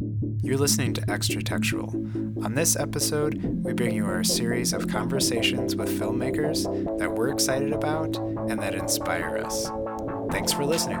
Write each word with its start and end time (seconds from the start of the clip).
You're 0.00 0.58
listening 0.58 0.92
to 0.94 1.10
Extra 1.10 1.42
Textual. 1.42 1.88
On 2.44 2.54
this 2.54 2.76
episode, 2.76 3.42
we 3.64 3.72
bring 3.72 3.94
you 3.94 4.06
our 4.06 4.22
series 4.22 4.72
of 4.72 4.86
conversations 4.86 5.74
with 5.74 5.98
filmmakers 5.98 6.64
that 6.98 7.12
we're 7.12 7.30
excited 7.30 7.72
about 7.72 8.16
and 8.16 8.62
that 8.62 8.76
inspire 8.76 9.38
us. 9.38 9.68
Thanks 10.30 10.52
for 10.52 10.64
listening. 10.64 10.98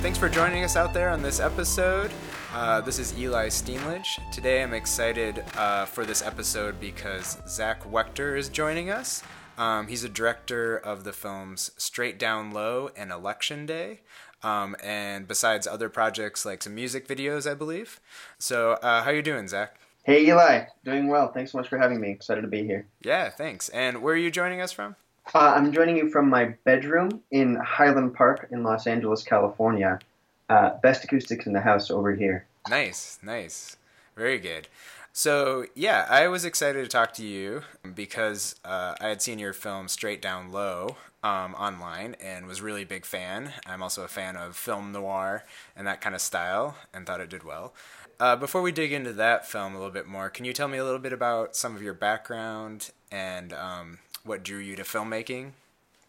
Thanks 0.00 0.18
for 0.18 0.28
joining 0.30 0.64
us 0.64 0.76
out 0.76 0.94
there 0.94 1.10
on 1.10 1.22
this 1.22 1.38
episode. 1.38 2.12
Uh, 2.54 2.80
this 2.80 3.00
is 3.00 3.18
Eli 3.18 3.48
Steenledge. 3.48 4.20
Today 4.30 4.62
I'm 4.62 4.74
excited 4.74 5.42
uh, 5.56 5.86
for 5.86 6.04
this 6.04 6.22
episode 6.22 6.78
because 6.78 7.36
Zach 7.48 7.82
Wechter 7.82 8.38
is 8.38 8.48
joining 8.48 8.90
us. 8.90 9.24
Um, 9.58 9.88
he's 9.88 10.04
a 10.04 10.08
director 10.08 10.76
of 10.76 11.02
the 11.02 11.12
films 11.12 11.72
Straight 11.76 12.16
Down 12.16 12.52
Low 12.52 12.90
and 12.96 13.10
Election 13.10 13.66
Day. 13.66 14.02
Um, 14.44 14.76
and 14.84 15.26
besides 15.26 15.66
other 15.66 15.88
projects 15.88 16.46
like 16.46 16.62
some 16.62 16.76
music 16.76 17.08
videos, 17.08 17.50
I 17.50 17.54
believe. 17.54 17.98
So, 18.38 18.74
uh, 18.74 19.02
how 19.02 19.10
you 19.10 19.20
doing, 19.22 19.48
Zach? 19.48 19.76
Hey 20.04 20.24
Eli, 20.24 20.66
doing 20.84 21.08
well. 21.08 21.32
Thanks 21.32 21.50
so 21.50 21.58
much 21.58 21.66
for 21.66 21.78
having 21.78 22.00
me. 22.00 22.10
Excited 22.12 22.42
to 22.42 22.48
be 22.48 22.62
here. 22.62 22.86
Yeah, 23.02 23.30
thanks. 23.30 23.68
And 23.70 24.00
where 24.00 24.14
are 24.14 24.18
you 24.18 24.30
joining 24.30 24.60
us 24.60 24.70
from? 24.70 24.94
Uh, 25.34 25.54
I'm 25.56 25.72
joining 25.72 25.96
you 25.96 26.08
from 26.08 26.30
my 26.30 26.54
bedroom 26.62 27.20
in 27.32 27.56
Highland 27.56 28.14
Park 28.14 28.46
in 28.52 28.62
Los 28.62 28.86
Angeles, 28.86 29.24
California. 29.24 29.98
Uh, 30.48 30.70
best 30.82 31.04
acoustics 31.04 31.46
in 31.46 31.52
the 31.52 31.60
house 31.60 31.90
over 31.90 32.14
here. 32.14 32.46
Nice, 32.68 33.18
nice. 33.22 33.76
Very 34.16 34.38
good. 34.38 34.68
So, 35.12 35.66
yeah, 35.74 36.06
I 36.10 36.26
was 36.28 36.44
excited 36.44 36.82
to 36.82 36.88
talk 36.88 37.12
to 37.14 37.24
you 37.24 37.62
because 37.94 38.56
uh, 38.64 38.94
I 39.00 39.08
had 39.08 39.22
seen 39.22 39.38
your 39.38 39.52
film 39.52 39.86
Straight 39.88 40.20
Down 40.20 40.50
Low 40.50 40.96
um, 41.22 41.54
online 41.54 42.16
and 42.20 42.46
was 42.46 42.60
really 42.60 42.82
a 42.82 42.86
big 42.86 43.04
fan. 43.04 43.52
I'm 43.64 43.82
also 43.82 44.02
a 44.02 44.08
fan 44.08 44.36
of 44.36 44.56
film 44.56 44.92
noir 44.92 45.44
and 45.76 45.86
that 45.86 46.00
kind 46.00 46.14
of 46.14 46.20
style 46.20 46.76
and 46.92 47.06
thought 47.06 47.20
it 47.20 47.30
did 47.30 47.44
well. 47.44 47.72
Uh, 48.20 48.36
before 48.36 48.60
we 48.60 48.72
dig 48.72 48.92
into 48.92 49.12
that 49.12 49.46
film 49.46 49.74
a 49.74 49.78
little 49.78 49.92
bit 49.92 50.06
more, 50.06 50.28
can 50.30 50.44
you 50.44 50.52
tell 50.52 50.68
me 50.68 50.78
a 50.78 50.84
little 50.84 50.98
bit 50.98 51.12
about 51.12 51.56
some 51.56 51.74
of 51.74 51.82
your 51.82 51.94
background 51.94 52.90
and 53.10 53.52
um, 53.52 53.98
what 54.24 54.42
drew 54.42 54.58
you 54.58 54.76
to 54.76 54.82
filmmaking, 54.82 55.52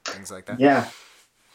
things 0.03 0.31
like 0.31 0.45
that? 0.45 0.59
Yeah, 0.59 0.89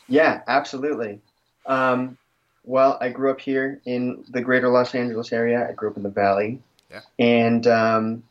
yeah, 0.08 0.42
absolutely. 0.46 1.20
Um, 1.66 2.16
well, 2.64 2.98
I 3.00 3.08
grew 3.08 3.30
up 3.30 3.40
here 3.40 3.80
in 3.84 4.24
the 4.28 4.40
greater 4.40 4.68
Los 4.68 4.94
Angeles 4.94 5.32
area. 5.32 5.66
I 5.68 5.72
grew 5.72 5.90
up 5.90 5.96
in 5.96 6.02
the 6.02 6.10
Valley. 6.10 6.60
Yeah. 6.90 7.00
And 7.18 7.66
um, 7.66 8.22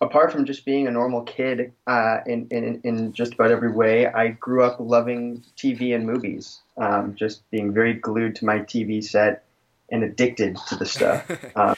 apart 0.00 0.32
from 0.32 0.44
just 0.44 0.64
being 0.64 0.86
a 0.86 0.90
normal 0.90 1.22
kid 1.22 1.72
uh, 1.86 2.18
in, 2.26 2.48
in, 2.50 2.80
in 2.84 3.12
just 3.12 3.34
about 3.34 3.50
every 3.50 3.70
way, 3.70 4.06
I 4.06 4.28
grew 4.28 4.64
up 4.64 4.76
loving 4.80 5.44
TV 5.56 5.94
and 5.94 6.06
movies, 6.06 6.60
um, 6.76 7.14
just 7.14 7.48
being 7.50 7.72
very 7.72 7.94
glued 7.94 8.36
to 8.36 8.44
my 8.44 8.60
TV 8.60 9.02
set 9.02 9.44
and 9.90 10.02
addicted 10.02 10.56
to 10.68 10.76
the 10.76 10.86
stuff. 10.86 11.30
um, 11.56 11.76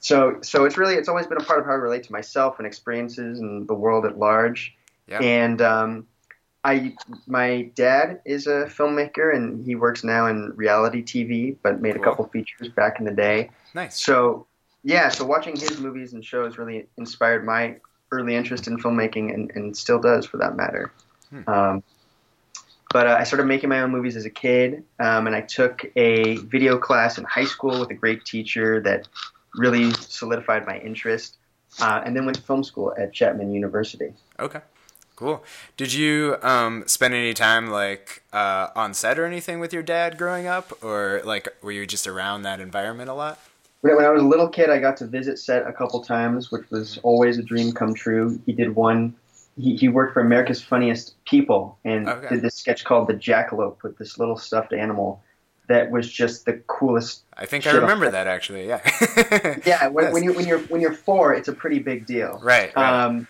so, 0.00 0.38
so 0.42 0.64
it's 0.64 0.78
really 0.78 0.94
it's 0.94 1.08
always 1.08 1.26
been 1.26 1.38
a 1.38 1.44
part 1.44 1.60
of 1.60 1.66
how 1.66 1.72
I 1.72 1.76
relate 1.76 2.04
to 2.04 2.12
myself 2.12 2.58
and 2.58 2.66
experiences 2.66 3.40
and 3.40 3.68
the 3.68 3.74
world 3.74 4.06
at 4.06 4.18
large. 4.18 4.74
Yeah. 5.06 5.18
And 5.18 5.60
um, 5.60 6.06
I 6.64 6.94
my 7.26 7.70
dad 7.74 8.20
is 8.24 8.46
a 8.46 8.66
filmmaker 8.66 9.34
and 9.34 9.64
he 9.64 9.74
works 9.74 10.04
now 10.04 10.26
in 10.26 10.52
reality 10.56 11.02
TV, 11.02 11.56
but 11.62 11.80
made 11.80 11.94
Cool. 11.94 12.02
a 12.02 12.04
couple 12.04 12.28
features 12.28 12.68
back 12.68 12.98
in 12.98 13.06
the 13.06 13.12
day. 13.12 13.50
Nice. 13.74 14.00
So 14.02 14.46
yeah, 14.82 15.08
so 15.08 15.24
watching 15.24 15.56
his 15.56 15.80
movies 15.80 16.12
and 16.12 16.24
shows 16.24 16.58
really 16.58 16.86
inspired 16.96 17.44
my 17.44 17.76
early 18.12 18.34
interest 18.34 18.66
in 18.66 18.78
filmmaking 18.78 19.32
and, 19.32 19.50
and 19.54 19.76
still 19.76 20.00
does 20.00 20.26
for 20.26 20.36
that 20.38 20.56
matter. 20.56 20.92
Hmm. 21.30 21.48
Um, 21.48 21.82
but 22.92 23.06
uh, 23.06 23.16
I 23.18 23.24
started 23.24 23.46
making 23.46 23.68
my 23.68 23.82
own 23.82 23.92
movies 23.92 24.16
as 24.16 24.24
a 24.24 24.30
kid, 24.30 24.82
um, 24.98 25.28
and 25.28 25.36
I 25.36 25.42
took 25.42 25.84
a 25.94 26.38
video 26.38 26.76
class 26.76 27.18
in 27.18 27.24
high 27.24 27.44
school 27.44 27.78
with 27.78 27.90
a 27.90 27.94
great 27.94 28.24
teacher 28.24 28.80
that 28.80 29.06
really 29.54 29.92
solidified 29.92 30.66
my 30.66 30.78
interest. 30.78 31.36
Uh, 31.80 32.02
and 32.04 32.16
then 32.16 32.24
went 32.24 32.36
to 32.36 32.42
film 32.42 32.64
school 32.64 32.92
at 32.98 33.12
Chapman 33.12 33.52
University. 33.54 34.12
Okay. 34.40 34.58
Cool. 35.20 35.44
Did 35.76 35.92
you 35.92 36.38
um, 36.40 36.82
spend 36.86 37.12
any 37.12 37.34
time 37.34 37.70
like 37.70 38.22
uh, 38.32 38.68
on 38.74 38.94
set 38.94 39.18
or 39.18 39.26
anything 39.26 39.60
with 39.60 39.70
your 39.70 39.82
dad 39.82 40.16
growing 40.16 40.46
up, 40.46 40.82
or 40.82 41.20
like 41.26 41.46
were 41.60 41.72
you 41.72 41.84
just 41.86 42.06
around 42.06 42.40
that 42.44 42.58
environment 42.58 43.10
a 43.10 43.12
lot? 43.12 43.38
When 43.82 44.02
I 44.02 44.08
was 44.08 44.22
a 44.22 44.26
little 44.26 44.48
kid, 44.48 44.70
I 44.70 44.78
got 44.78 44.96
to 44.96 45.06
visit 45.06 45.38
set 45.38 45.66
a 45.66 45.74
couple 45.74 46.02
times, 46.02 46.50
which 46.50 46.70
was 46.70 46.98
always 47.02 47.36
a 47.36 47.42
dream 47.42 47.70
come 47.72 47.92
true. 47.92 48.40
He 48.46 48.54
did 48.54 48.74
one. 48.74 49.14
He, 49.58 49.76
he 49.76 49.88
worked 49.88 50.14
for 50.14 50.22
America's 50.22 50.62
Funniest 50.62 51.22
People 51.26 51.76
and 51.84 52.08
Okay. 52.08 52.28
did 52.30 52.40
this 52.42 52.54
sketch 52.54 52.84
called 52.84 53.06
The 53.06 53.12
Jackalope 53.14 53.82
with 53.82 53.98
this 53.98 54.18
little 54.18 54.38
stuffed 54.38 54.72
animal 54.72 55.22
that 55.68 55.90
was 55.90 56.10
just 56.10 56.46
the 56.46 56.54
coolest. 56.66 57.24
I 57.36 57.44
think 57.44 57.66
I 57.66 57.72
remember 57.72 58.10
that 58.10 58.26
actually. 58.26 58.68
Yeah. 58.68 58.80
Yeah, 59.66 59.88
when, 59.88 60.04
Yes. 60.06 60.12
when 60.14 60.22
you 60.24 60.32
when 60.32 60.46
you're 60.46 60.60
when 60.60 60.80
you're 60.80 60.94
four, 60.94 61.34
it's 61.34 61.48
a 61.48 61.52
pretty 61.52 61.78
big 61.80 62.06
deal. 62.06 62.40
Right. 62.42 62.74
right. 62.74 63.04
Um, 63.04 63.26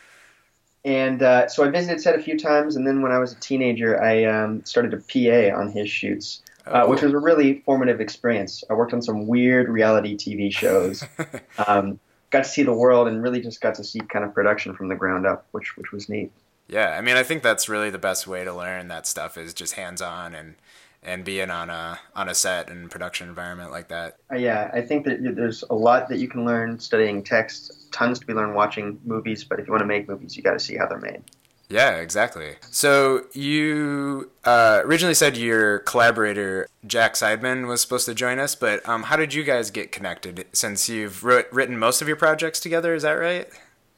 and 0.85 1.23
uh, 1.23 1.49
so 1.49 1.65
I 1.65 1.69
visited 1.71 2.01
set 2.01 2.15
a 2.15 2.23
few 2.23 2.39
times, 2.39 2.77
and 2.77 2.87
then 2.87 3.03
when 3.03 3.13
I 3.13 3.19
was 3.19 3.33
a 3.33 3.37
teenager, 3.37 4.03
I 4.03 4.25
um, 4.25 4.65
started 4.65 4.95
a 4.95 4.99
PA 4.99 5.57
on 5.57 5.71
his 5.71 5.91
shoots, 5.91 6.43
Oh, 6.67 6.73
uh, 6.73 6.87
which 6.87 7.03
was 7.03 7.13
a 7.13 7.19
really 7.19 7.61
formative 7.61 8.01
experience. 8.01 8.63
I 8.71 8.75
worked 8.75 8.93
on 8.93 9.03
some 9.03 9.27
weird 9.27 9.69
reality 9.69 10.17
TV 10.17 10.53
shows. 10.53 11.03
um, 11.67 11.99
got 12.31 12.45
to 12.45 12.51
see 12.51 12.63
the 12.63 12.73
world 12.73 13.09
and 13.09 13.23
really 13.23 13.41
just 13.41 13.61
got 13.61 13.75
to 13.77 13.85
see 13.85 13.99
kind 14.01 14.25
of 14.25 14.35
production 14.35 14.75
from 14.75 14.89
the 14.89 14.95
ground 14.95 15.27
up, 15.27 15.47
which 15.53 15.77
which 15.77 15.91
was 15.93 16.09
neat. 16.09 16.31
yeah. 16.69 16.97
I 16.97 17.01
mean, 17.01 17.17
I 17.17 17.23
think 17.23 17.43
that's 17.43 17.69
really 17.69 17.91
the 17.91 17.99
best 17.99 18.27
way 18.27 18.45
to 18.45 18.53
learn 18.53 18.89
that 18.89 19.07
stuff 19.07 19.37
is 19.37 19.53
just 19.55 19.75
hands 19.75 20.01
on 20.01 20.35
and 20.35 20.55
and 21.03 21.25
being 21.25 21.51
on 21.51 21.71
a 21.71 21.99
on 22.15 22.29
a 22.29 22.35
set 22.35 22.71
and 22.71 22.91
production 22.91 23.29
environment 23.29 23.71
like 23.71 23.89
that. 23.89 24.17
Uh, 24.31 24.37
yeah, 24.37 24.71
I 24.73 24.83
think 24.83 25.05
that 25.07 25.35
there's 25.35 25.65
a 25.71 25.75
lot 25.75 26.09
that 26.09 26.19
you 26.19 26.29
can 26.29 26.45
learn 26.45 26.79
studying 26.79 27.23
text, 27.23 27.93
tons 27.93 28.19
to 28.19 28.27
be 28.27 28.35
learned 28.35 28.55
watching 28.55 29.01
movies. 29.05 29.45
But 29.45 29.61
if 29.61 29.67
you 29.67 29.73
want 29.73 29.83
to 29.83 29.87
make 29.87 30.09
movies, 30.09 30.37
you 30.37 30.43
got 30.43 30.53
to 30.53 30.61
see 30.61 30.77
how 30.77 30.87
they're 30.87 30.99
made. 30.99 31.23
Yeah, 31.71 31.99
exactly. 31.99 32.57
So 32.71 33.27
you 33.33 34.33
uh, 34.45 34.83
originally 34.85 35.15
said 35.15 35.37
your 35.37 35.79
collaborator 35.81 36.67
Jack 36.85 37.15
Seidman 37.15 37.69
was 37.69 37.81
supposed 37.81 38.07
to 38.07 38.15
join 38.15 38.41
us, 38.41 38.57
but 38.57 38.87
um, 38.89 39.05
how 39.05 39.17
did 39.17 39.33
you 39.33 39.45
guys 39.45 39.71
get 39.71 39.93
connected? 39.93 40.47
Since 40.53 40.89
you've 40.89 41.23
wrote, 41.23 41.47
written 41.53 41.79
most 41.79 42.03
of 42.03 42.09
your 42.09 42.17
projects 42.17 42.59
together, 42.59 42.93
is 42.93 43.05
that 43.05 43.13
right? 43.13 43.49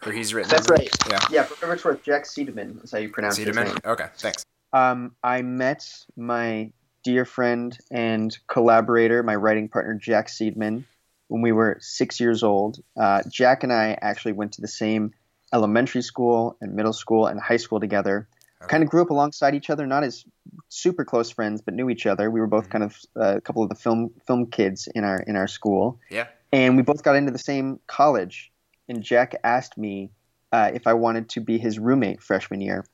Or 0.04 0.12
he's 0.12 0.34
written. 0.34 0.50
That's 0.50 0.66
them? 0.66 0.76
right. 0.76 0.90
Yeah. 1.08 1.20
Yeah, 1.30 1.42
for 1.44 1.54
whatever 1.54 1.72
it's 1.72 1.84
worth, 1.84 2.02
Jack 2.02 2.24
Seidman 2.24 2.84
is 2.84 2.92
how 2.92 2.98
you 2.98 3.08
pronounce 3.08 3.38
his 3.38 3.56
name. 3.56 3.74
Okay, 3.86 4.08
thanks. 4.18 4.44
Um, 4.74 5.14
I 5.22 5.40
met 5.40 5.88
my 6.14 6.70
dear 7.02 7.24
friend 7.24 7.76
and 7.90 8.36
collaborator, 8.46 9.22
my 9.22 9.34
writing 9.34 9.68
partner, 9.68 9.94
Jack 9.94 10.28
Seidman, 10.28 10.84
when 11.28 11.42
we 11.42 11.52
were 11.52 11.78
six 11.80 12.20
years 12.20 12.42
old. 12.42 12.82
Uh, 12.96 13.22
Jack 13.28 13.62
and 13.62 13.72
I 13.72 13.98
actually 14.00 14.32
went 14.32 14.52
to 14.52 14.60
the 14.60 14.68
same 14.68 15.12
elementary 15.52 16.02
school 16.02 16.56
and 16.60 16.74
middle 16.74 16.92
school 16.92 17.26
and 17.26 17.40
high 17.40 17.56
school 17.56 17.80
together. 17.80 18.28
Okay. 18.62 18.70
Kind 18.70 18.82
of 18.84 18.88
grew 18.90 19.02
up 19.02 19.10
alongside 19.10 19.54
each 19.54 19.70
other, 19.70 19.86
not 19.86 20.04
as 20.04 20.24
super 20.68 21.04
close 21.04 21.30
friends, 21.30 21.60
but 21.60 21.74
knew 21.74 21.90
each 21.90 22.06
other. 22.06 22.30
We 22.30 22.40
were 22.40 22.46
both 22.46 22.68
Mhm. 22.68 22.70
kind 22.70 22.84
of 22.84 22.98
uh, 23.16 23.36
a 23.36 23.40
couple 23.40 23.62
of 23.62 23.68
the 23.68 23.74
film 23.74 24.10
film 24.26 24.46
kids 24.46 24.88
in 24.94 25.04
our 25.04 25.18
in 25.20 25.36
our 25.36 25.48
school, 25.48 25.98
Yeah. 26.10 26.28
and 26.52 26.76
we 26.76 26.82
both 26.82 27.02
got 27.02 27.16
into 27.16 27.32
the 27.32 27.38
same 27.38 27.80
college. 27.86 28.52
And 28.88 29.02
Jack 29.02 29.34
asked 29.44 29.76
me 29.76 30.10
uh, 30.52 30.70
if 30.74 30.86
I 30.86 30.92
wanted 30.92 31.30
to 31.30 31.40
be 31.40 31.56
his 31.56 31.78
roommate 31.78 32.22
freshman 32.22 32.60
year, 32.60 32.84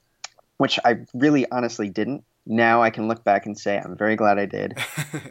which 0.59 0.79
I 0.85 1.01
really 1.13 1.45
honestly 1.51 1.89
didn't. 1.91 2.23
Now 2.49 2.83
I 2.83 2.91
can 2.91 3.07
look 3.09 3.23
back 3.23 3.47
and 3.47 3.57
say 3.57 3.79
I'm 3.79 3.97
very 3.97 4.17
glad 4.17 4.39
I 4.39 4.47
did. 4.47 4.79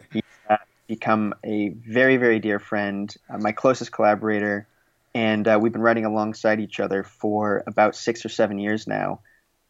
Become 0.86 1.34
a 1.44 1.68
very, 1.68 2.16
very 2.16 2.38
dear 2.38 2.58
friend, 2.58 3.14
uh, 3.28 3.36
my 3.36 3.52
closest 3.52 3.92
collaborator, 3.92 4.66
and 5.14 5.46
uh, 5.46 5.58
we've 5.60 5.72
been 5.72 5.82
writing 5.82 6.06
alongside 6.06 6.60
each 6.60 6.80
other 6.80 7.02
for 7.02 7.62
about 7.66 7.94
six 7.94 8.24
or 8.24 8.30
seven 8.30 8.58
years 8.58 8.86
now, 8.86 9.20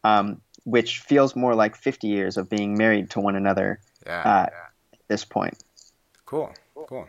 um, 0.05 0.39
which 0.63 0.99
feels 0.99 1.35
more 1.35 1.55
like 1.55 1.75
50 1.75 2.07
years 2.07 2.37
of 2.37 2.49
being 2.49 2.77
married 2.77 3.09
to 3.09 3.19
one 3.19 3.35
another 3.35 3.81
yeah. 4.05 4.21
Uh, 4.21 4.45
yeah. 4.49 4.67
at 4.93 4.99
this 5.09 5.25
point. 5.25 5.57
Cool. 6.25 6.53
Cool. 6.87 7.07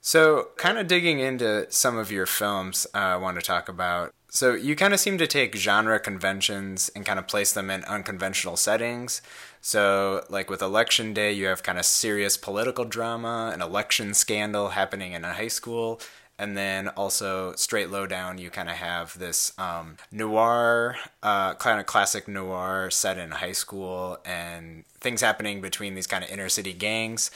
So, 0.00 0.48
kind 0.56 0.78
of 0.78 0.86
digging 0.86 1.20
into 1.20 1.66
some 1.70 1.98
of 1.98 2.10
your 2.10 2.26
films, 2.26 2.86
uh, 2.94 2.98
I 2.98 3.16
want 3.16 3.38
to 3.38 3.42
talk 3.42 3.68
about. 3.68 4.14
So, 4.28 4.54
you 4.54 4.76
kind 4.76 4.92
of 4.92 5.00
seem 5.00 5.18
to 5.18 5.26
take 5.26 5.54
genre 5.54 5.98
conventions 5.98 6.90
and 6.94 7.06
kind 7.06 7.18
of 7.18 7.26
place 7.28 7.52
them 7.52 7.70
in 7.70 7.84
unconventional 7.84 8.56
settings. 8.56 9.22
So, 9.60 10.24
like 10.28 10.50
with 10.50 10.62
Election 10.62 11.14
Day, 11.14 11.32
you 11.32 11.46
have 11.46 11.62
kind 11.62 11.78
of 11.78 11.84
serious 11.84 12.36
political 12.36 12.84
drama, 12.84 13.50
an 13.54 13.62
election 13.62 14.14
scandal 14.14 14.70
happening 14.70 15.12
in 15.12 15.24
a 15.24 15.32
high 15.32 15.48
school. 15.48 16.00
And 16.38 16.56
then 16.56 16.88
also, 16.88 17.54
straight 17.54 17.88
lowdown, 17.90 18.36
you 18.36 18.50
kind 18.50 18.68
of 18.68 18.76
have 18.76 19.18
this 19.18 19.58
um, 19.58 19.96
noir, 20.12 20.96
uh, 21.22 21.54
kind 21.54 21.80
of 21.80 21.86
classic 21.86 22.28
noir 22.28 22.90
set 22.90 23.16
in 23.16 23.30
high 23.30 23.52
school 23.52 24.18
and 24.24 24.84
things 25.00 25.22
happening 25.22 25.60
between 25.62 25.94
these 25.94 26.06
kind 26.06 26.22
of 26.22 26.30
inner 26.30 26.50
city 26.50 26.74
gangs. 26.74 27.30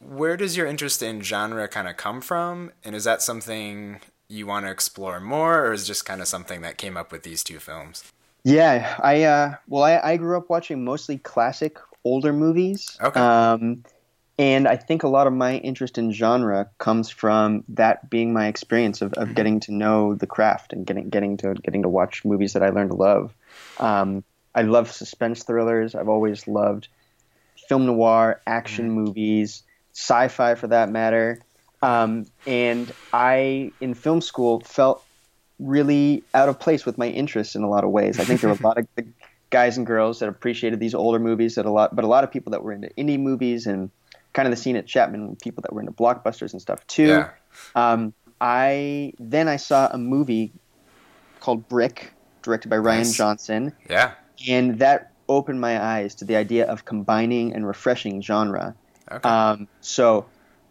Where 0.00 0.36
does 0.36 0.56
your 0.56 0.66
interest 0.66 1.02
in 1.02 1.20
genre 1.20 1.68
kind 1.68 1.86
of 1.86 1.96
come 1.98 2.20
from? 2.22 2.72
And 2.82 2.96
is 2.96 3.04
that 3.04 3.20
something 3.20 4.00
you 4.28 4.46
want 4.46 4.66
to 4.66 4.70
explore 4.70 5.20
more, 5.20 5.66
or 5.66 5.72
is 5.72 5.86
just 5.86 6.04
kind 6.04 6.20
of 6.20 6.28
something 6.28 6.62
that 6.62 6.78
came 6.78 6.96
up 6.96 7.12
with 7.12 7.22
these 7.22 7.44
two 7.44 7.58
films? 7.58 8.12
Yeah, 8.44 8.96
I 9.02 9.22
uh, 9.24 9.54
well, 9.68 9.82
I, 9.82 9.98
I 9.98 10.16
grew 10.16 10.36
up 10.36 10.48
watching 10.48 10.84
mostly 10.84 11.18
classic 11.18 11.78
older 12.04 12.32
movies. 12.32 12.96
Okay. 13.02 13.18
Um, 13.18 13.82
and 14.38 14.68
I 14.68 14.76
think 14.76 15.02
a 15.02 15.08
lot 15.08 15.26
of 15.26 15.32
my 15.32 15.56
interest 15.56 15.96
in 15.96 16.12
genre 16.12 16.68
comes 16.78 17.08
from 17.08 17.64
that 17.70 18.10
being 18.10 18.32
my 18.32 18.48
experience 18.48 19.00
of, 19.00 19.14
of 19.14 19.34
getting 19.34 19.60
to 19.60 19.72
know 19.72 20.14
the 20.14 20.26
craft 20.26 20.72
and 20.72 20.86
getting 20.86 21.08
getting 21.08 21.38
to 21.38 21.54
getting 21.54 21.82
to 21.82 21.88
watch 21.88 22.24
movies 22.24 22.52
that 22.52 22.62
I 22.62 22.68
learned 22.68 22.90
to 22.90 22.96
love. 22.96 23.34
Um, 23.78 24.22
I 24.54 24.62
love 24.62 24.92
suspense 24.92 25.42
thrillers. 25.42 25.94
I've 25.94 26.08
always 26.08 26.46
loved 26.46 26.88
film 27.68 27.86
noir, 27.86 28.40
action 28.46 28.90
movies, 28.90 29.62
sci-fi 29.92 30.54
for 30.54 30.66
that 30.68 30.90
matter. 30.90 31.40
Um, 31.82 32.26
and 32.46 32.92
I, 33.12 33.72
in 33.80 33.94
film 33.94 34.20
school, 34.20 34.60
felt 34.60 35.04
really 35.58 36.22
out 36.34 36.48
of 36.48 36.58
place 36.58 36.84
with 36.84 36.98
my 36.98 37.06
interests 37.08 37.54
in 37.54 37.62
a 37.62 37.68
lot 37.68 37.84
of 37.84 37.90
ways. 37.90 38.18
I 38.20 38.24
think 38.24 38.40
there 38.40 38.50
were 38.50 38.56
a 38.58 38.66
lot 38.66 38.78
of 38.78 38.86
guys 39.50 39.76
and 39.76 39.86
girls 39.86 40.18
that 40.18 40.28
appreciated 40.28 40.80
these 40.80 40.94
older 40.94 41.18
movies 41.18 41.54
that 41.54 41.66
a 41.66 41.70
lot, 41.70 41.94
but 41.94 42.04
a 42.04 42.08
lot 42.08 42.24
of 42.24 42.30
people 42.30 42.50
that 42.50 42.62
were 42.62 42.72
into 42.72 42.88
indie 42.98 43.18
movies 43.18 43.66
and 43.66 43.90
kind 44.32 44.46
of 44.46 44.50
the 44.50 44.56
scene 44.56 44.76
at 44.76 44.86
Chapman, 44.86 45.36
people 45.36 45.62
that 45.62 45.72
were 45.72 45.80
into 45.80 45.92
blockbusters 45.92 46.52
and 46.52 46.60
stuff 46.60 46.86
too. 46.86 47.06
Yeah. 47.08 47.30
Um, 47.74 48.12
I 48.40 49.14
then 49.18 49.48
I 49.48 49.56
saw 49.56 49.88
a 49.90 49.96
movie 49.98 50.52
called 51.40 51.68
Brick, 51.68 52.12
directed 52.42 52.68
by 52.68 52.76
Rian 52.76 52.98
Nice. 52.98 53.14
Johnson, 53.14 53.72
Yeah. 53.88 54.12
and 54.48 54.78
that 54.80 55.12
opened 55.28 55.60
my 55.60 55.82
eyes 55.82 56.14
to 56.16 56.24
the 56.24 56.36
idea 56.36 56.66
of 56.66 56.84
combining 56.84 57.54
and 57.54 57.66
refreshing 57.66 58.20
genre. 58.22 58.74
Okay. 59.10 59.26
Um, 59.28 59.68
so 59.80 60.26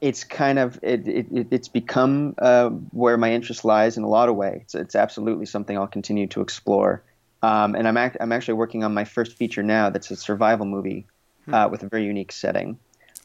it's 0.08 0.24
kind 0.24 0.60
of 0.60 0.78
it, 0.84 1.08
it, 1.08 1.26
it- 1.32 1.48
it's 1.52 1.68
become 1.68 2.36
uh, 2.38 2.70
where 3.04 3.18
my 3.18 3.32
interest 3.34 3.66
lies 3.66 3.98
in 3.98 4.04
a 4.04 4.08
lot 4.18 4.30
of 4.30 4.36
ways. 4.36 4.62
It's, 4.66 4.76
it's 4.76 4.96
absolutely 4.96 5.48
something 5.48 5.76
I'll 5.78 5.88
continue 6.00 6.28
to 6.28 6.42
explore. 6.42 7.02
Um, 7.42 7.76
and 7.76 7.88
I'm 7.88 7.98
act- 7.98 8.18
I'm 8.20 8.32
actually 8.32 8.56
working 8.56 8.84
on 8.84 8.94
my 8.94 9.06
first 9.06 9.32
feature 9.36 9.64
now. 9.64 9.90
That's 9.90 10.12
a 10.12 10.16
survival 10.16 10.66
movie 10.66 11.06
uh, 11.52 11.68
with 11.72 11.82
a 11.84 11.90
very 11.90 12.06
unique 12.06 12.32
setting. 12.32 12.78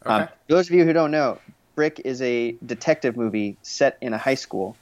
Um, 0.06 0.22
Okay. 0.22 0.32
for 0.46 0.54
those 0.54 0.68
of 0.70 0.74
you 0.76 0.84
who 0.86 0.92
don't 0.94 1.10
know, 1.10 1.38
Brick 1.76 2.00
is 2.04 2.22
a 2.22 2.52
detective 2.64 3.16
movie 3.16 3.56
set 3.62 3.98
in 4.00 4.12
a 4.14 4.18
high 4.18 4.34
school. 4.46 4.76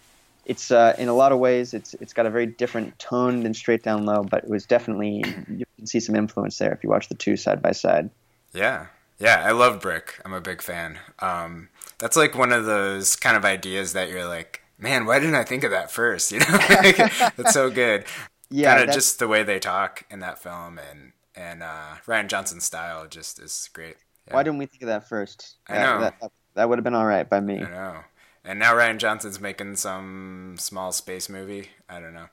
It's 0.46 0.70
uh, 0.70 0.94
in 0.98 1.08
a 1.08 1.14
lot 1.14 1.32
of 1.32 1.38
ways 1.40 1.74
it's 1.74 1.94
it's 1.94 2.12
got 2.14 2.26
a 2.26 2.30
very 2.30 2.46
different 2.46 2.96
tone 2.98 3.42
than 3.42 3.54
Straight 3.54 3.82
Down 3.82 4.06
Low, 4.06 4.22
but 4.22 4.44
it 4.44 4.50
was 4.50 4.66
definitely 4.66 5.24
you 5.58 5.64
can 5.76 5.86
see 5.86 6.00
some 6.00 6.14
influence 6.16 6.58
there 6.58 6.72
if 6.72 6.82
you 6.84 6.90
watch 6.90 7.08
the 7.08 7.14
two 7.16 7.36
side 7.36 7.60
by 7.60 7.72
side. 7.72 8.08
Yeah. 8.54 8.86
Yeah, 9.20 9.42
I 9.44 9.50
love 9.50 9.80
Brick. 9.80 10.20
I'm 10.24 10.32
a 10.32 10.40
big 10.40 10.62
fan. 10.62 10.98
Um, 11.18 11.68
that's 11.98 12.16
like 12.16 12.36
one 12.36 12.52
of 12.52 12.64
those 12.64 13.16
kind 13.16 13.36
of 13.36 13.44
ideas 13.44 13.92
that 13.92 14.08
you're 14.08 14.26
like, 14.26 14.62
man, 14.78 15.04
why 15.06 15.18
didn't 15.18 15.34
I 15.34 15.44
think 15.44 15.64
of 15.64 15.70
that 15.70 15.90
first? 15.90 16.32
You 16.32 16.40
know, 16.40 16.46
Like, 16.68 16.96
that's 17.36 17.52
so 17.52 17.70
good. 17.70 18.04
Yeah, 18.50 18.76
kind 18.76 18.88
of 18.88 18.94
just 18.94 19.18
the 19.18 19.28
way 19.28 19.42
they 19.42 19.58
talk 19.58 20.04
in 20.10 20.20
that 20.20 20.38
film, 20.38 20.78
and 20.78 21.12
and 21.34 21.62
uh, 21.62 21.96
Rian 22.06 22.28
Johnson's 22.28 22.64
style 22.64 23.06
just 23.06 23.38
is 23.40 23.68
great. 23.72 23.96
Yeah, 24.26 24.34
Why 24.34 24.42
didn't 24.42 24.58
we 24.58 24.66
think 24.66 24.82
of 24.82 24.88
that 24.88 25.08
first? 25.08 25.56
I 25.68 25.74
That- 25.74 25.82
know. 25.82 26.00
that, 26.20 26.32
that, 26.54 26.68
would 26.68 26.78
have 26.78 26.84
been 26.84 26.94
all 26.94 27.04
right 27.06 27.28
by 27.28 27.40
me. 27.40 27.58
I 27.58 27.68
know. 27.70 27.96
And 28.44 28.58
now 28.58 28.72
Rian 28.72 28.96
Johnson's 28.98 29.38
making 29.40 29.76
some 29.76 30.56
small 30.58 30.92
space 30.92 31.28
movie. 31.28 31.68
I 31.88 32.00
don't 32.00 32.14
know. 32.14 32.28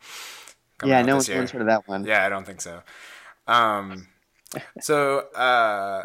Yeah, 0.85 1.01
no 1.01 1.15
one's, 1.15 1.27
no 1.29 1.35
one's 1.37 1.51
year. 1.51 1.59
heard 1.59 1.61
of 1.61 1.67
that 1.67 1.87
one. 1.87 2.05
Yeah, 2.05 2.25
I 2.25 2.29
don't 2.29 2.45
think 2.45 2.61
so. 2.61 2.81
Um, 3.47 4.07
so 4.81 5.19
uh, 5.35 6.03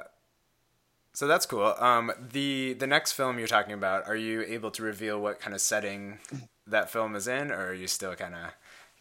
so 1.21 1.27
that's 1.27 1.45
cool. 1.45 1.75
Um, 1.79 2.11
the 2.33 2.73
the 2.73 2.87
next 2.87 3.13
film 3.13 3.39
you're 3.39 3.47
talking 3.47 3.75
about, 3.75 4.09
are 4.09 4.17
you 4.17 4.41
able 4.41 4.71
to 4.71 4.83
reveal 4.83 5.21
what 5.21 5.39
kind 5.39 5.53
of 5.53 5.61
setting 5.61 6.19
that 6.67 6.89
film 6.89 7.15
is 7.15 7.29
in, 7.29 7.51
or 7.51 7.67
are 7.67 7.75
you 7.75 7.89
still 7.89 8.15
kind 8.15 8.35
of 8.35 8.53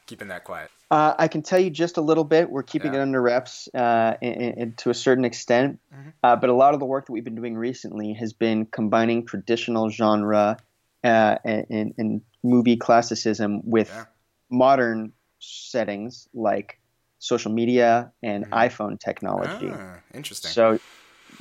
keeping 0.06 0.28
that 0.28 0.44
quiet? 0.44 0.70
Uh, 0.92 1.14
I 1.18 1.30
can 1.30 1.42
tell 1.44 1.60
you 1.60 1.70
just 1.70 1.96
a 1.96 2.02
little 2.02 2.26
bit. 2.26 2.50
We're 2.50 2.64
keeping 2.64 2.94
Yeah. 2.94 3.00
it 3.00 3.04
under 3.04 3.22
wraps 3.22 3.70
uh, 3.74 4.16
in, 4.20 4.34
in, 4.34 4.74
to 4.80 4.90
a 4.90 4.94
certain 4.94 5.24
extent. 5.24 5.80
Mm-hmm. 5.96 6.10
Uh, 6.22 6.36
but 6.36 6.50
a 6.50 6.54
lot 6.54 6.74
of 6.74 6.82
the 6.82 6.86
work 6.86 7.06
that 7.06 7.14
we've 7.14 7.24
been 7.24 7.36
doing 7.36 7.56
recently 7.56 8.12
has 8.16 8.34
been 8.34 8.66
combining 8.66 9.26
traditional 9.26 9.90
genre 9.90 10.58
uh, 11.06 11.38
and, 11.46 11.94
and 11.98 12.22
movie 12.44 12.76
classicism 12.76 13.62
with 13.64 13.88
Yeah. 13.88 14.06
modern 14.50 15.14
settings 15.40 16.28
like 16.34 16.82
social 17.20 17.54
media 17.54 18.12
and 18.22 18.46
iPhone 18.52 19.00
technology. 19.00 19.68
Mm-hmm. 19.68 19.96
Ah, 19.96 20.00
interesting. 20.14 20.52
So 20.52 20.80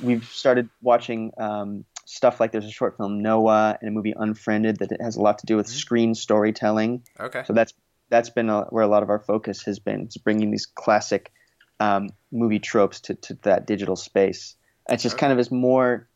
we've 0.01 0.23
started 0.25 0.69
watching 0.81 1.31
um, 1.37 1.85
stuff 2.05 2.39
like 2.39 2.51
there's 2.51 2.65
a 2.65 2.71
short 2.71 2.97
film 2.97 3.21
Noah 3.21 3.77
and 3.79 3.89
a 3.89 3.91
movie 3.91 4.13
Unfriended 4.15 4.77
that 4.77 4.97
has 5.01 5.15
a 5.15 5.21
lot 5.21 5.39
to 5.39 5.45
do 5.45 5.57
with 5.57 5.67
screen 5.67 6.15
storytelling. 6.15 7.03
okay. 7.19 7.43
So 7.45 7.53
that's 7.53 7.73
that's 8.09 8.29
been 8.29 8.49
a, 8.49 8.61
where 8.63 8.83
a 8.83 8.87
lot 8.87 9.03
of 9.03 9.09
our 9.09 9.19
focus 9.19 9.63
has 9.63 9.77
been, 9.77 10.07
is 10.07 10.17
bringing 10.17 10.49
these 10.49 10.65
classic 10.65 11.31
um, 11.79 12.09
movie 12.31 12.59
tropes 12.59 13.01
to, 13.01 13.13
to 13.13 13.35
that 13.43 13.67
digital 13.67 13.95
space. 13.95 14.55
It's 14.89 15.03
just 15.03 15.17
kind 15.19 15.31
of 15.31 15.37
as 15.37 15.51
more 15.51 16.09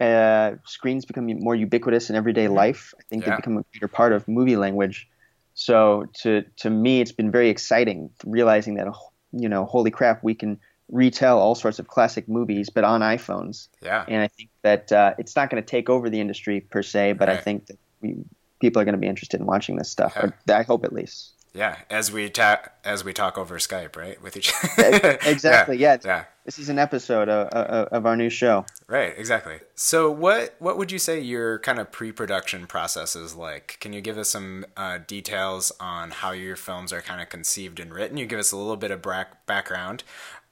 uh, 0.00 0.52
screens 0.64 1.04
become 1.04 1.26
more 1.38 1.54
ubiquitous 1.54 2.10
in 2.10 2.16
everyday 2.16 2.48
life. 2.48 2.92
I 2.98 3.02
think 3.08 3.22
Yeah. 3.22 3.30
they 3.30 3.36
become 3.36 3.58
a 3.58 3.62
greater 3.72 3.88
part 3.88 4.12
of 4.12 4.26
movie 4.26 4.56
language. 4.56 5.08
So 5.54 6.06
to 6.22 6.42
to 6.56 6.68
me, 6.68 7.00
it's 7.00 7.12
been 7.12 7.30
very 7.30 7.48
exciting 7.48 8.10
realizing 8.24 8.74
that 8.74 8.88
you 9.32 9.48
know, 9.48 9.64
holy 9.64 9.90
crap, 9.90 10.22
we 10.22 10.34
can 10.34 10.58
retell 10.90 11.38
all 11.38 11.54
sorts 11.54 11.78
of 11.78 11.88
classic 11.88 12.28
movies, 12.28 12.70
but 12.70 12.84
on 12.84 13.00
iPhones. 13.00 13.68
Yeah. 13.82 14.04
And 14.08 14.22
I 14.22 14.28
think 14.28 14.50
that 14.62 14.92
uh, 14.92 15.14
it's 15.18 15.34
not 15.34 15.50
going 15.50 15.62
to 15.62 15.66
take 15.66 15.88
over 15.88 16.08
the 16.08 16.20
industry 16.20 16.60
per 16.60 16.82
se, 16.82 17.14
but 17.14 17.28
I 17.28 17.36
think 17.36 17.66
that 17.66 17.78
we, 18.00 18.16
people 18.60 18.80
are 18.80 18.84
going 18.84 18.94
to 18.94 19.00
be 19.00 19.08
interested 19.08 19.40
in 19.40 19.46
watching 19.46 19.76
this 19.76 19.90
stuff. 19.90 20.16
Yeah. 20.16 20.58
I 20.58 20.62
hope 20.62 20.84
at 20.84 20.92
least. 20.92 21.32
Yeah. 21.54 21.76
As 21.90 22.12
we 22.12 22.28
ta- 22.28 22.68
as 22.84 23.02
we 23.02 23.12
talk 23.12 23.38
over 23.38 23.56
Skype, 23.56 23.96
right, 23.96 24.22
with 24.22 24.36
each 24.36 24.52
other. 24.78 25.18
exactly. 25.26 25.78
Yeah. 25.78 25.96
Yeah. 26.04 26.24
This 26.44 26.60
is 26.60 26.68
an 26.68 26.78
episode 26.78 27.28
of, 27.28 27.48
of, 27.48 27.88
of 27.88 28.06
our 28.06 28.14
new 28.14 28.30
show. 28.30 28.64
Right, 28.86 29.12
exactly. 29.16 29.58
So, 29.74 30.08
what 30.12 30.54
what 30.60 30.78
would 30.78 30.92
you 30.92 30.98
say 31.00 31.18
your 31.18 31.58
kind 31.58 31.80
of 31.80 31.90
pre-production 31.90 32.68
process 32.68 33.16
is 33.16 33.34
like? 33.34 33.78
Can 33.80 33.92
you 33.92 34.00
give 34.00 34.16
us 34.16 34.28
some 34.28 34.64
uh, 34.76 34.98
details 35.04 35.72
on 35.80 36.12
how 36.12 36.30
your 36.30 36.54
films 36.54 36.92
are 36.92 37.00
kind 37.00 37.20
of 37.20 37.30
conceived 37.30 37.80
and 37.80 37.92
written? 37.92 38.16
You 38.16 38.26
give 38.26 38.38
us 38.38 38.52
a 38.52 38.56
little 38.56 38.76
bit 38.76 38.92
of 38.92 39.02
bra- 39.02 39.24
background. 39.46 40.04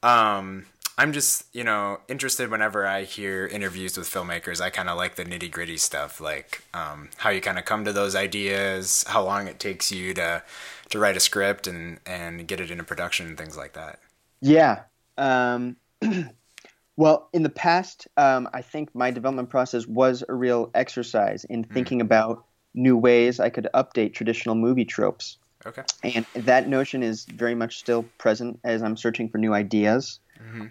Um, 0.04 0.66
I'm 0.96 1.12
just 1.12 1.46
you 1.52 1.64
know 1.64 1.98
interested 2.08 2.50
whenever 2.50 2.86
I 2.86 3.02
hear 3.02 3.46
interviews 3.46 3.96
with 3.96 4.08
filmmakers. 4.08 4.60
I 4.60 4.70
kind 4.70 4.88
of 4.88 4.96
like 4.96 5.16
the 5.16 5.24
nitty 5.24 5.50
gritty 5.50 5.78
stuff, 5.78 6.20
like 6.20 6.62
um, 6.72 7.08
how 7.16 7.30
you 7.30 7.40
kind 7.40 7.58
of 7.58 7.64
come 7.64 7.84
to 7.84 7.92
those 7.92 8.14
ideas, 8.14 9.04
how 9.08 9.24
long 9.24 9.48
it 9.48 9.58
takes 9.58 9.90
you 9.90 10.14
to 10.14 10.42
to 10.90 10.98
write 10.98 11.16
a 11.16 11.20
script 11.20 11.66
and 11.66 11.98
and 12.06 12.46
get 12.46 12.60
it 12.60 12.70
into 12.70 12.84
production 12.84 13.26
and 13.26 13.38
things 13.38 13.56
like 13.56 13.72
that. 13.72 13.98
Yeah. 14.40 14.82
Um, 15.16 15.76
well, 16.96 17.28
in 17.32 17.42
the 17.42 17.48
past, 17.48 18.06
um, 18.16 18.48
I 18.52 18.60
think 18.60 18.94
my 18.94 19.10
development 19.10 19.48
process 19.48 19.86
was 19.86 20.22
a 20.28 20.34
real 20.34 20.70
exercise 20.74 21.44
in 21.44 21.64
thinking 21.64 22.00
about 22.00 22.44
new 22.74 22.96
ways 22.96 23.40
I 23.40 23.48
could 23.48 23.68
update 23.74 24.12
traditional 24.12 24.54
movie 24.54 24.84
tropes. 24.84 25.38
Okay. 25.66 25.82
And 26.02 26.26
that 26.34 26.68
notion 26.68 27.02
is 27.02 27.24
very 27.24 27.54
much 27.54 27.78
still 27.78 28.04
present 28.18 28.60
as 28.64 28.82
I'm 28.82 28.96
searching 28.96 29.28
for 29.28 29.38
new 29.38 29.54
ideas. 29.54 30.20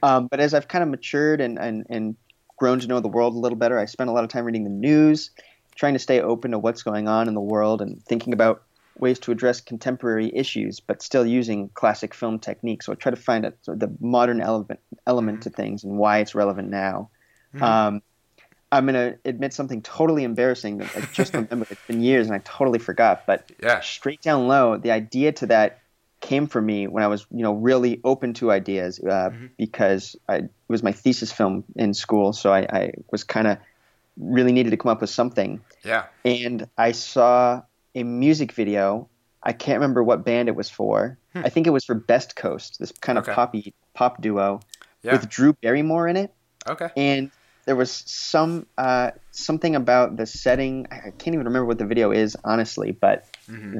Um, 0.03 0.27
but 0.27 0.39
as 0.39 0.53
I've 0.53 0.67
kind 0.67 0.83
of 0.83 0.89
matured 0.89 1.41
and, 1.41 1.57
and, 1.57 1.85
and 1.89 2.15
grown 2.57 2.79
to 2.79 2.87
know 2.87 2.99
the 2.99 3.07
world 3.07 3.33
a 3.33 3.39
little 3.39 3.57
better, 3.57 3.79
I 3.79 3.85
spend 3.85 4.09
a 4.09 4.13
lot 4.13 4.23
of 4.23 4.29
time 4.29 4.45
reading 4.45 4.63
the 4.63 4.69
news, 4.69 5.31
trying 5.75 5.93
to 5.93 5.99
stay 5.99 6.21
open 6.21 6.51
to 6.51 6.59
what's 6.59 6.83
going 6.83 7.07
on 7.07 7.27
in 7.27 7.33
the 7.33 7.41
world, 7.41 7.81
and 7.81 8.03
thinking 8.05 8.33
about 8.33 8.63
ways 8.97 9.17
to 9.19 9.31
address 9.31 9.59
contemporary 9.59 10.31
issues, 10.33 10.79
but 10.79 11.01
still 11.01 11.25
using 11.25 11.69
classic 11.73 12.13
film 12.13 12.37
techniques. 12.37 12.85
So 12.85 12.91
I 12.91 12.95
try 12.95 13.09
to 13.09 13.15
find 13.15 13.45
a, 13.45 13.53
the 13.65 13.95
modern 13.99 14.39
element, 14.41 14.79
element 15.07 15.41
to 15.43 15.49
things 15.49 15.83
and 15.83 15.97
why 15.97 16.19
it's 16.19 16.35
relevant 16.35 16.69
now. 16.69 17.09
Um, 17.61 18.01
I'm 18.73 18.85
going 18.87 18.95
to 19.11 19.19
admit 19.25 19.53
something 19.53 19.81
totally 19.81 20.23
embarrassing 20.23 20.79
that 20.79 20.89
I 20.95 21.01
just 21.13 21.33
remembered. 21.37 21.67
It's 21.71 21.81
been 21.87 22.01
years 22.01 22.27
and 22.27 22.35
I 22.35 22.39
totally 22.39 22.79
forgot. 22.79 23.25
But 23.27 23.51
Yeah. 23.61 23.79
straight 23.81 24.21
down 24.21 24.47
low, 24.47 24.77
the 24.77 24.91
idea 24.91 25.31
to 25.33 25.47
that 25.47 25.79
came 26.21 26.47
from 26.47 26.65
me 26.65 26.87
when 26.87 27.03
I 27.03 27.07
was, 27.07 27.25
you 27.31 27.43
know, 27.43 27.53
really 27.53 27.99
open 28.03 28.33
to 28.35 28.51
ideas 28.51 28.99
uh, 28.99 29.29
because 29.57 30.15
I, 30.27 30.35
it 30.37 30.49
was 30.69 30.81
my 30.81 30.91
thesis 30.93 31.31
film 31.31 31.65
in 31.75 31.93
school. 31.93 32.33
So 32.33 32.51
I, 32.51 32.61
I 32.61 32.91
was 33.11 33.23
kind 33.23 33.45
of 33.47 33.57
really 34.17 34.51
needed 34.51 34.69
to 34.71 34.77
come 34.77 34.89
up 34.91 35.01
with 35.01 35.09
something. 35.09 35.61
Yeah. 35.83 36.05
And 36.25 36.67
I 36.77 36.93
saw 36.93 37.61
a 37.95 38.03
music 38.03 38.53
video. 38.53 39.09
I 39.43 39.51
can't 39.53 39.75
remember 39.81 40.01
what 40.03 40.23
band 40.23 40.47
it 40.47 40.55
was 40.55 40.69
for. 40.69 41.17
I 41.35 41.49
think 41.49 41.67
it 41.67 41.71
was 41.71 41.83
for 41.83 41.95
Best 41.95 42.35
Coast, 42.35 42.77
this 42.79 42.93
kind 43.01 43.17
of 43.17 43.23
Okay. 43.25 43.33
poppy 43.33 43.73
pop 43.93 44.21
duo 44.21 44.61
Yeah. 45.03 45.13
with 45.13 45.27
Drew 45.29 45.53
Barrymore 45.61 46.07
in 46.07 46.15
it 46.15 46.33
Okay. 46.67 46.87
and 46.95 47.31
there 47.65 47.75
was 47.75 47.91
some 47.91 48.65
uh, 48.77 49.11
something 49.31 49.75
about 49.75 50.17
the 50.17 50.25
setting. 50.25 50.87
I 50.91 51.11
can't 51.11 51.29
even 51.35 51.45
remember 51.45 51.65
what 51.65 51.77
the 51.77 51.85
video 51.85 52.11
is 52.11 52.35
honestly, 52.43 52.91
but 52.91 53.25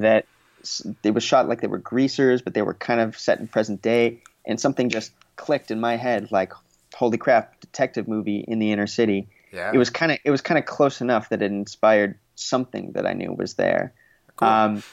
that 0.02 0.25
s- 0.62 0.86
it 1.04 1.12
was 1.12 1.24
shot 1.24 1.48
like 1.48 1.62
they 1.62 1.68
were 1.68 1.80
greasers, 1.80 2.42
but 2.42 2.54
they 2.54 2.62
were 2.62 2.74
kind 2.74 3.02
of 3.02 3.18
set 3.18 3.40
in 3.40 3.48
present 3.48 3.82
day, 3.82 4.22
and 4.46 4.60
something 4.60 4.90
just 4.90 5.12
clicked 5.36 5.72
in 5.72 5.80
my 5.80 5.98
head 5.98 6.32
like, 6.32 6.54
"Holy 6.96 7.18
crap!" 7.18 7.60
Detective 7.60 8.08
movie 8.08 8.40
in 8.48 8.60
the 8.60 8.72
inner 8.72 8.88
city. 8.88 9.28
Yeah. 9.52 9.72
It 9.74 9.78
was 9.78 9.90
kind 9.90 10.12
of 10.12 10.20
it 10.24 10.32
was 10.32 10.42
kind 10.42 10.58
of 10.58 10.66
close 10.66 11.02
enough 11.02 11.30
that 11.30 11.42
it 11.42 11.52
inspired 11.52 12.18
something 12.36 12.94
that 12.94 13.06
I 13.06 13.13
knew 13.13 13.34
was 13.34 13.56
there. 13.56 13.94
Cool. 14.38 14.48
Um, 14.48 14.84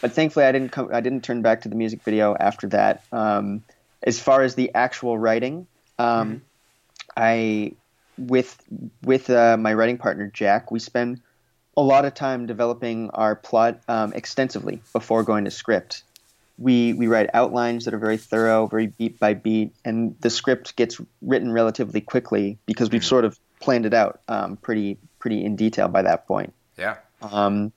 but 0.00 0.12
thankfully, 0.12 0.44
I 0.46 0.52
didn't 0.52 0.72
come. 0.72 0.90
I 0.92 1.00
didn't 1.00 1.22
turn 1.22 1.42
back 1.42 1.62
to 1.62 1.68
the 1.68 1.76
music 1.76 2.02
video 2.02 2.34
after 2.38 2.68
that. 2.68 3.04
Um, 3.12 3.62
as 4.02 4.18
far 4.18 4.42
as 4.42 4.56
the 4.56 4.74
actual 4.74 5.16
writing, 5.16 5.68
um, 5.98 6.28
mm-hmm. 6.28 6.36
I 7.16 7.72
with 8.18 8.62
with 9.02 9.30
uh, 9.30 9.56
my 9.56 9.74
writing 9.74 9.98
partner 9.98 10.30
Jack, 10.32 10.70
we 10.70 10.78
spend 10.78 11.20
a 11.76 11.82
lot 11.82 12.04
of 12.04 12.14
time 12.14 12.46
developing 12.46 13.10
our 13.10 13.34
plot 13.34 13.80
um, 13.88 14.12
extensively 14.12 14.82
before 14.92 15.22
going 15.22 15.44
to 15.44 15.50
script. 15.50 16.02
We 16.58 16.92
we 16.92 17.06
write 17.06 17.30
outlines 17.32 17.86
that 17.86 17.94
are 17.94 17.98
very 17.98 18.18
thorough, 18.18 18.66
very 18.66 18.88
beat 18.88 19.18
by 19.18 19.34
beat, 19.34 19.74
and 19.84 20.16
the 20.20 20.30
script 20.30 20.76
gets 20.76 21.00
written 21.22 21.52
relatively 21.52 22.00
quickly 22.00 22.58
because 22.66 22.90
we've 22.90 23.00
mm-hmm. 23.00 23.08
sort 23.08 23.24
of 23.24 23.38
planned 23.60 23.86
it 23.86 23.94
out 23.94 24.20
um, 24.28 24.56
pretty 24.56 24.98
pretty 25.18 25.44
in 25.44 25.56
detail 25.56 25.88
by 25.88 26.02
that 26.02 26.26
point. 26.26 26.52
Yeah. 26.76 26.96
Um, 27.22 27.72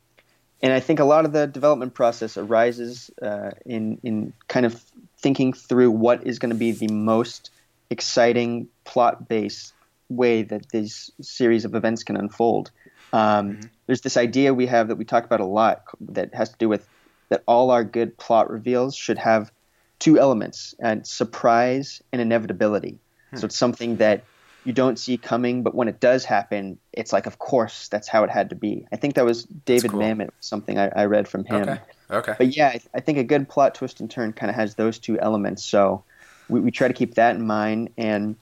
and 0.61 0.73
I 0.73 0.79
think 0.79 0.99
a 0.99 1.05
lot 1.05 1.25
of 1.25 1.31
the 1.31 1.47
development 1.47 1.93
process 1.93 2.37
arises 2.37 3.09
uh, 3.21 3.51
in 3.65 3.99
in 4.03 4.33
kind 4.47 4.65
of 4.65 4.81
thinking 5.19 5.53
through 5.53 5.91
what 5.91 6.27
is 6.27 6.39
going 6.39 6.49
to 6.49 6.55
be 6.55 6.71
the 6.71 6.87
most 6.89 7.51
exciting 7.89 8.67
plot 8.83 9.27
based 9.27 9.73
way 10.09 10.43
that 10.43 10.69
this 10.71 11.11
series 11.21 11.65
of 11.65 11.75
events 11.75 12.03
can 12.03 12.17
unfold. 12.17 12.71
Um, 13.13 13.53
mm-hmm. 13.53 13.61
There's 13.87 14.01
this 14.01 14.17
idea 14.17 14.53
we 14.53 14.67
have 14.67 14.87
that 14.89 14.95
we 14.95 15.05
talk 15.05 15.25
about 15.25 15.39
a 15.39 15.45
lot 15.45 15.83
that 16.01 16.33
has 16.33 16.49
to 16.49 16.57
do 16.57 16.69
with 16.69 16.87
that 17.29 17.43
all 17.47 17.71
our 17.71 17.83
good 17.83 18.17
plot 18.17 18.49
reveals 18.49 18.95
should 18.95 19.17
have 19.17 19.51
two 19.99 20.19
elements 20.19 20.75
and 20.79 21.05
surprise 21.07 22.01
and 22.11 22.21
inevitability. 22.21 22.99
Hmm. 23.31 23.37
So 23.37 23.45
it's 23.45 23.57
something 23.57 23.97
that 23.97 24.23
you 24.65 24.73
don't 24.73 24.97
see 24.97 25.17
coming, 25.17 25.63
but 25.63 25.75
when 25.75 25.87
it 25.87 25.99
does 25.99 26.25
happen, 26.25 26.79
it's 26.91 27.13
like, 27.13 27.27
of 27.27 27.37
course, 27.37 27.87
that's 27.87 28.07
how 28.07 28.23
it 28.23 28.31
had 28.31 28.49
to 28.49 28.55
be. 28.55 28.87
I 28.91 28.95
think 28.95 29.13
that 29.15 29.25
was 29.25 29.43
David 29.43 29.91
cool. 29.91 29.99
Mamet, 29.99 30.31
something 30.39 30.77
I, 30.77 30.89
I, 30.95 31.05
read 31.05 31.27
from 31.27 31.45
him. 31.45 31.61
Okay. 31.61 31.79
Okay. 32.09 32.33
But 32.37 32.57
yeah, 32.57 32.69
I, 32.69 32.79
I 32.95 32.99
think 32.99 33.19
a 33.19 33.23
good 33.23 33.47
plot 33.47 33.75
twist 33.75 33.99
and 33.99 34.09
turn 34.09 34.33
kind 34.33 34.49
of 34.49 34.55
has 34.55 34.75
those 34.75 34.97
two 34.97 35.19
elements. 35.19 35.63
So 35.63 36.03
we, 36.49 36.59
we 36.59 36.71
try 36.71 36.87
to 36.87 36.93
keep 36.95 37.15
that 37.15 37.35
in 37.35 37.45
mind. 37.45 37.91
And 37.97 38.35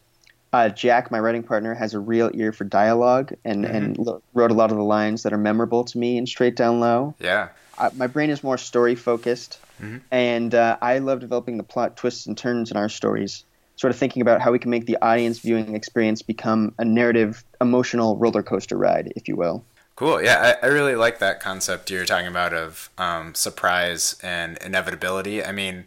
uh, 0.54 0.70
Jack, 0.70 1.12
my 1.12 1.20
writing 1.20 1.44
partner, 1.44 1.74
has 1.74 1.94
a 1.94 2.00
real 2.00 2.32
ear 2.34 2.54
for 2.54 2.64
dialogue 2.64 3.34
and, 3.44 3.66
mm-hmm. 3.66 3.76
and 3.76 3.98
lo- 3.98 4.22
wrote 4.34 4.52
a 4.52 4.54
lot 4.54 4.72
of 4.72 4.78
the 4.78 4.84
lines 4.84 5.24
that 5.24 5.34
are 5.34 5.38
memorable 5.38 5.84
to 5.84 5.98
me 5.98 6.18
in 6.18 6.26
Straight 6.26 6.56
Down 6.56 6.80
Low. 6.80 7.16
Yeah. 7.20 7.50
Uh, 7.78 7.90
my 7.96 8.08
brain 8.08 8.30
is 8.30 8.44
more 8.44 8.58
story 8.58 8.94
focused, 8.94 9.60
mm-hmm. 9.82 9.98
and 10.12 10.54
uh, 10.54 10.78
I 10.82 11.00
love 11.00 11.20
developing 11.20 11.58
the 11.58 11.64
plot 11.64 11.98
twists 11.98 12.28
and 12.28 12.38
turns 12.38 12.70
in 12.70 12.78
our 12.78 12.88
stories 12.88 13.44
sort 13.76 13.92
of 13.92 13.98
thinking 13.98 14.22
about 14.22 14.42
how 14.42 14.52
we 14.52 14.60
can 14.60 14.70
make 14.70 14.86
the 14.86 14.98
audience 15.02 15.40
viewing 15.40 15.76
experience 15.76 16.22
become 16.22 16.74
a 16.78 16.86
narrative, 16.86 17.44
emotional 17.60 18.18
roller 18.18 18.44
coaster 18.44 18.78
ride, 18.78 19.12
if 19.16 19.28
you 19.28 19.36
will. 19.36 19.66
Cool. 19.96 20.24
Yeah, 20.24 20.56
I, 20.62 20.68
I 20.68 20.70
really 20.70 20.96
like 20.96 21.20
that 21.20 21.40
concept 21.40 21.92
you're 21.92 22.06
talking 22.06 22.28
about 22.28 22.54
of 22.54 22.90
um, 22.98 23.36
surprise 23.36 24.16
and 24.24 24.58
inevitability. 24.58 25.44
I 25.44 25.52
mean, 25.52 25.86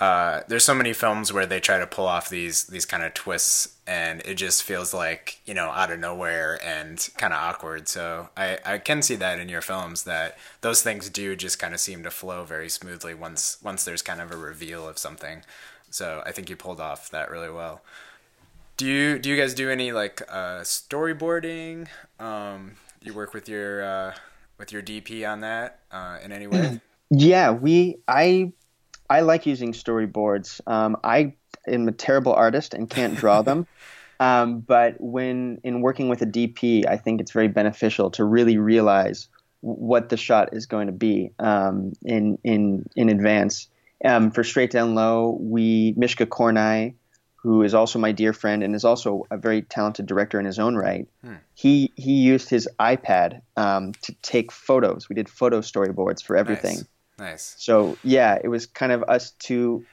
uh, 0.00 0.40
there's 0.48 0.64
so 0.64 0.74
many 0.74 0.94
films 0.94 1.30
where 1.30 1.44
they 1.44 1.60
try 1.60 1.78
to 1.78 1.86
pull 1.86 2.06
off 2.06 2.30
these 2.30 2.64
these 2.64 2.86
kind 2.86 3.02
of 3.02 3.12
twists, 3.12 3.76
and 3.86 4.22
it 4.22 4.34
just 4.34 4.62
feels 4.62 4.94
like 4.94 5.40
you 5.44 5.52
know 5.52 5.68
out 5.68 5.92
of 5.92 6.00
nowhere 6.00 6.58
and 6.64 7.10
kind 7.18 7.34
of 7.34 7.38
awkward. 7.38 7.86
So 7.86 8.30
I, 8.34 8.58
I 8.64 8.78
can 8.78 9.02
see 9.02 9.16
that 9.16 9.38
in 9.38 9.50
your 9.50 9.60
films 9.60 10.04
that 10.04 10.38
those 10.62 10.80
things 10.82 11.10
do 11.10 11.36
just 11.36 11.58
kind 11.58 11.74
of 11.74 11.80
seem 11.80 12.02
to 12.04 12.10
flow 12.10 12.44
very 12.44 12.70
smoothly 12.70 13.12
once 13.12 13.58
once 13.62 13.84
there's 13.84 14.00
kind 14.00 14.22
of 14.22 14.32
a 14.32 14.36
reveal 14.38 14.88
of 14.88 14.96
something. 14.96 15.42
So 15.90 16.22
I 16.24 16.32
think 16.32 16.48
you 16.48 16.56
pulled 16.56 16.80
off 16.80 17.10
that 17.10 17.30
really 17.30 17.50
well. 17.50 17.82
Do 18.78 18.86
you 18.86 19.18
do 19.18 19.28
you 19.28 19.36
guys 19.36 19.52
do 19.52 19.68
any 19.68 19.92
like 19.92 20.22
uh, 20.30 20.60
storyboarding? 20.60 21.88
Um, 22.18 22.76
you 23.02 23.12
work 23.12 23.34
with 23.34 23.50
your 23.50 23.84
uh, 23.84 24.14
with 24.56 24.72
your 24.72 24.80
DP 24.80 25.30
on 25.30 25.40
that 25.40 25.80
uh, 25.92 26.18
in 26.24 26.32
any 26.32 26.46
way? 26.46 26.80
Yeah, 27.12 27.50
we 27.50 27.96
I 28.06 28.52
I 29.10 29.20
like 29.20 29.44
using 29.44 29.72
storyboards. 29.72 30.60
Um, 30.66 30.96
I 31.02 31.34
am 31.66 31.88
a 31.88 31.92
terrible 31.92 32.32
artist 32.32 32.72
and 32.72 32.88
can't 32.88 33.16
draw 33.16 33.42
them. 33.48 33.66
um, 34.20 34.60
but 34.60 34.94
when 35.00 35.60
in 35.64 35.82
working 35.82 36.08
with 36.08 36.22
a 36.22 36.26
DP, 36.26 36.86
I 36.86 36.96
think 36.96 37.20
it's 37.20 37.32
very 37.32 37.48
beneficial 37.48 38.10
to 38.12 38.24
really 38.24 38.56
realize 38.56 39.28
what 39.62 40.08
the 40.08 40.16
shot 40.16 40.50
is 40.54 40.66
going 40.66 40.86
to 40.86 40.92
be 40.92 41.32
um, 41.38 41.92
in 42.04 42.38
in 42.44 42.88
in 42.96 43.08
advance. 43.08 43.68
Um, 44.02 44.30
for 44.30 44.44
Straight 44.44 44.70
Down 44.70 44.94
Low, 44.94 45.36
we 45.38 45.92
Mishka 45.96 46.24
Kornai, 46.24 46.94
who 47.36 47.62
is 47.62 47.74
also 47.74 47.98
my 47.98 48.12
dear 48.12 48.32
friend 48.32 48.62
and 48.62 48.74
is 48.74 48.84
also 48.84 49.26
a 49.30 49.36
very 49.36 49.60
talented 49.62 50.06
director 50.06 50.38
in 50.38 50.46
his 50.46 50.58
own 50.58 50.76
right. 50.76 51.06
Hmm. 51.22 51.34
He 51.54 51.92
he 51.96 52.12
used 52.12 52.48
his 52.48 52.68
iPad 52.78 53.42
um, 53.56 53.92
to 54.02 54.14
take 54.22 54.52
photos. 54.52 55.08
We 55.08 55.16
did 55.16 55.28
photo 55.28 55.60
storyboards 55.60 56.22
for 56.22 56.36
everything. 56.36 56.76
Nice. 56.76 56.84
Nice. 57.20 57.54
So 57.58 57.96
yeah, 58.02 58.38
it 58.42 58.48
was 58.48 58.66
kind 58.66 58.92
of 58.92 59.04
us 59.04 59.32
two 59.32 59.84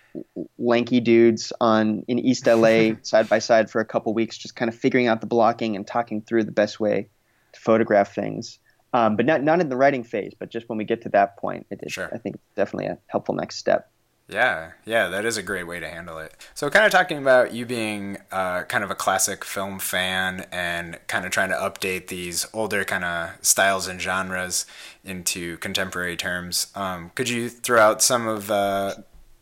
lanky 0.57 0.99
dudes 0.99 1.53
on 1.61 2.03
in 2.07 2.19
East 2.19 2.47
LA 2.47 2.93
side 3.03 3.29
by 3.29 3.39
side 3.39 3.69
for 3.69 3.81
a 3.81 3.85
couple 3.85 4.13
weeks, 4.13 4.37
just 4.37 4.55
kind 4.55 4.69
of 4.69 4.75
figuring 4.75 5.07
out 5.07 5.21
the 5.21 5.27
blocking 5.27 5.75
and 5.75 5.85
talking 5.85 6.21
through 6.21 6.45
the 6.45 6.51
best 6.51 6.79
way 6.79 7.09
to 7.53 7.59
photograph 7.59 8.15
things. 8.15 8.59
Um, 8.93 9.15
but 9.15 9.25
not 9.25 9.43
not 9.43 9.59
in 9.59 9.69
the 9.69 9.75
writing 9.75 10.03
phase, 10.03 10.33
but 10.37 10.49
just 10.49 10.67
when 10.69 10.77
we 10.77 10.85
get 10.85 11.03
to 11.03 11.09
that 11.09 11.37
point, 11.37 11.67
it 11.69 11.81
is, 11.83 11.93
sure. 11.93 12.09
I 12.11 12.17
think 12.17 12.35
it's 12.35 12.55
definitely 12.55 12.87
a 12.87 12.97
helpful 13.07 13.35
next 13.35 13.57
step. 13.57 13.91
Yeah, 14.29 14.71
yeah, 14.85 15.07
that 15.07 15.23
is 15.23 15.37
a 15.37 15.43
great 15.43 15.67
way 15.67 15.79
to 15.79 15.87
handle 15.87 16.17
it. 16.17 16.33
So, 16.53 16.69
kind 16.69 16.85
of 16.85 16.91
talking 16.91 17.17
about 17.17 17.53
you 17.53 17.65
being 17.65 18.17
uh, 18.29 18.63
kind 18.63 18.83
of 18.83 18.91
a 18.91 18.95
classic 18.95 19.45
film 19.45 19.79
fan 19.79 20.45
and 20.51 20.99
kind 21.07 21.25
of 21.25 21.31
trying 21.31 21.49
to 21.49 21.55
update 21.55 22.07
these 22.07 22.45
older 22.53 22.83
kind 22.83 23.05
of 23.05 23.29
styles 23.41 23.87
and 23.87 24.01
genres 24.01 24.65
into 25.05 25.57
contemporary 25.57 26.17
terms. 26.17 26.67
Um, 26.75 27.11
could 27.15 27.29
you 27.29 27.47
throw 27.47 27.79
out 27.79 28.01
some 28.01 28.27
of 28.27 28.51
uh, 28.51 28.95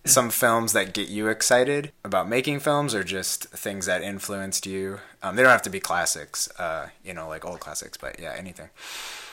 some 0.06 0.30
films 0.30 0.74
that 0.74 0.94
get 0.94 1.10
you 1.10 1.30
excited 1.30 1.92
about 2.04 2.30
making 2.30 2.60
films, 2.60 2.94
or 2.94 3.04
just 3.04 3.46
things 3.46 3.88
that 3.88 4.04
influenced 4.04 4.68
you? 4.68 5.00
Um, 5.24 5.36
they 5.36 5.42
don't 5.42 5.52
have 5.52 5.64
to 5.64 5.72
be 5.72 5.80
classics, 5.80 6.48
uh, 6.60 6.90
you 7.04 7.16
know, 7.16 7.28
like 7.28 7.44
old 7.44 7.60
classics, 7.60 7.98
but 7.98 8.20
yeah, 8.20 8.36
anything. 8.38 8.70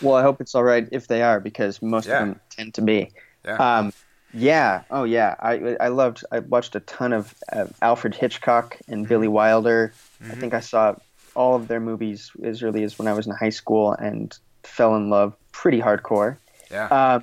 Well, 0.00 0.14
I 0.14 0.22
hope 0.22 0.40
it's 0.40 0.54
all 0.54 0.64
right 0.64 0.88
if 0.90 1.08
they 1.08 1.20
are, 1.20 1.40
because 1.40 1.82
most 1.82 2.08
yeah. 2.08 2.22
of 2.22 2.28
them 2.28 2.40
tend 2.48 2.72
to 2.74 2.80
be. 2.80 3.12
Yeah. 3.44 3.56
Um, 3.56 3.92
yeah. 4.32 4.82
Oh, 4.90 5.04
yeah. 5.04 5.34
I 5.38 5.76
I 5.80 5.88
loved. 5.88 6.24
I 6.30 6.40
watched 6.40 6.74
a 6.74 6.80
ton 6.80 7.12
of 7.12 7.34
uh, 7.52 7.66
Alfred 7.80 8.14
Hitchcock 8.14 8.78
and 8.88 9.06
Billy 9.08 9.26
mm-hmm. 9.26 9.34
Wilder. 9.34 9.92
Mm-hmm. 10.22 10.32
I 10.32 10.34
think 10.36 10.54
I 10.54 10.60
saw 10.60 10.94
all 11.34 11.56
of 11.56 11.68
their 11.68 11.80
movies 11.80 12.30
as 12.42 12.62
early 12.62 12.82
as 12.84 12.98
when 12.98 13.08
I 13.08 13.12
was 13.12 13.26
in 13.26 13.32
high 13.32 13.50
school 13.50 13.92
and 13.92 14.36
fell 14.62 14.96
in 14.96 15.10
love 15.10 15.34
pretty 15.50 15.80
hardcore. 15.80 16.36
Yeah. 16.70 16.86
Uh, 16.86 17.20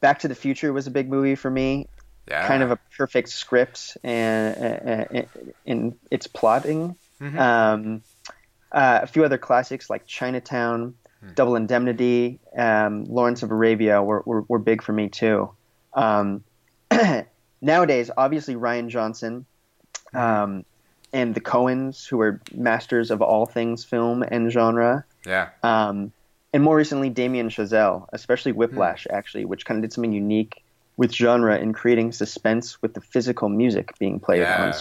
Back 0.00 0.20
to 0.20 0.28
the 0.28 0.34
Future 0.34 0.72
was 0.72 0.86
a 0.86 0.90
big 0.90 1.08
movie 1.08 1.34
for 1.34 1.50
me. 1.50 1.88
Yeah. 2.28 2.46
Kind 2.46 2.62
of 2.62 2.70
a 2.70 2.78
perfect 2.96 3.28
script 3.30 3.96
and 4.02 5.26
in 5.64 5.96
its 6.10 6.26
plotting. 6.26 6.96
Mm-hmm. 7.20 7.38
Um, 7.38 8.02
uh, 8.72 9.00
a 9.02 9.06
few 9.06 9.24
other 9.24 9.38
classics 9.38 9.88
like 9.88 10.06
Chinatown, 10.06 10.94
hmm. 11.20 11.32
Double 11.34 11.54
Indemnity, 11.56 12.40
um, 12.56 13.04
Lawrence 13.04 13.42
of 13.42 13.50
Arabia 13.50 14.02
were, 14.02 14.22
were, 14.26 14.42
were 14.48 14.58
big 14.58 14.82
for 14.82 14.92
me 14.92 15.08
too. 15.08 15.50
Um, 15.94 16.44
nowadays, 17.60 18.10
obviously 18.16 18.54
Rian 18.54 18.88
Johnson 18.88 19.46
um, 20.12 20.64
and 21.12 21.34
the 21.34 21.40
Coens, 21.40 22.06
who 22.06 22.20
are 22.20 22.40
masters 22.52 23.10
of 23.10 23.22
all 23.22 23.46
things 23.46 23.84
film 23.84 24.22
and 24.22 24.50
genre. 24.50 25.04
Yeah. 25.26 25.50
Um, 25.62 26.12
and 26.52 26.62
more 26.62 26.76
recently, 26.76 27.10
Damien 27.10 27.48
Chazelle, 27.48 28.06
especially 28.12 28.52
Whiplash, 28.52 29.06
mm. 29.10 29.16
actually, 29.16 29.44
which 29.44 29.64
kind 29.64 29.78
of 29.78 29.82
did 29.82 29.92
something 29.92 30.12
unique 30.12 30.62
with 30.96 31.12
genre 31.12 31.58
in 31.58 31.72
creating 31.72 32.12
suspense 32.12 32.80
with 32.80 32.94
the 32.94 33.00
physical 33.00 33.48
music 33.48 33.98
being 33.98 34.20
played 34.20 34.40
yeah. 34.40 34.66
on. 34.66 34.74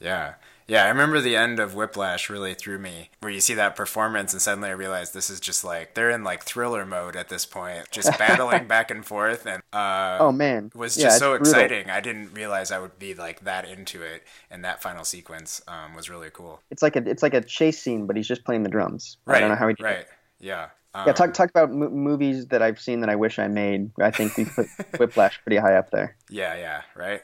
Yeah. 0.00 0.34
Yeah, 0.68 0.84
I 0.84 0.88
remember 0.88 1.18
the 1.18 1.34
end 1.34 1.58
of 1.58 1.74
Whiplash 1.74 2.28
really 2.28 2.52
threw 2.52 2.78
me, 2.78 3.08
where 3.20 3.32
you 3.32 3.40
see 3.40 3.54
that 3.54 3.74
performance, 3.74 4.34
and 4.34 4.42
suddenly 4.42 4.68
I 4.68 4.72
realized 4.72 5.14
this 5.14 5.30
is 5.30 5.40
just 5.40 5.64
like 5.64 5.94
they're 5.94 6.10
in 6.10 6.24
like 6.24 6.44
thriller 6.44 6.84
mode 6.84 7.16
at 7.16 7.30
this 7.30 7.46
point, 7.46 7.90
just 7.90 8.16
battling 8.18 8.66
back 8.66 8.90
and 8.90 9.04
forth, 9.04 9.46
and 9.46 9.62
uh, 9.72 10.18
oh 10.20 10.30
man, 10.30 10.70
was 10.74 10.94
just 10.94 11.04
yeah, 11.04 11.18
so 11.18 11.32
exciting. 11.32 11.88
I 11.88 12.00
didn't 12.00 12.34
realize 12.34 12.70
I 12.70 12.78
would 12.80 12.98
be 12.98 13.14
like 13.14 13.44
that 13.44 13.66
into 13.66 14.02
it, 14.02 14.24
and 14.50 14.62
that 14.62 14.82
final 14.82 15.04
sequence 15.04 15.62
um, 15.66 15.94
was 15.94 16.10
really 16.10 16.28
cool. 16.30 16.60
It's 16.70 16.82
like 16.82 16.96
a 16.96 17.08
it's 17.08 17.22
like 17.22 17.34
a 17.34 17.40
chase 17.40 17.80
scene, 17.80 18.06
but 18.06 18.16
he's 18.16 18.28
just 18.28 18.44
playing 18.44 18.62
the 18.62 18.68
drums. 18.68 19.16
Right. 19.24 19.38
I 19.38 19.40
don't 19.40 19.48
know 19.48 19.56
how 19.56 19.68
he 19.68 19.74
did 19.74 19.82
right. 19.82 19.98
It. 20.00 20.08
Yeah. 20.38 20.68
Um, 20.92 21.06
yeah, 21.06 21.12
talk 21.14 21.32
talk 21.32 21.48
about 21.48 21.70
movies 21.70 22.46
that 22.48 22.60
I've 22.60 22.80
seen 22.80 23.00
that 23.00 23.08
I 23.08 23.16
wish 23.16 23.38
I 23.38 23.48
made. 23.48 23.90
I 24.00 24.10
think 24.10 24.36
we 24.36 24.44
put 24.44 24.66
Whiplash 24.98 25.40
pretty 25.42 25.56
high 25.56 25.76
up 25.76 25.90
there. 25.90 26.14
Yeah, 26.28 26.54
yeah, 26.56 26.82
right. 26.94 27.22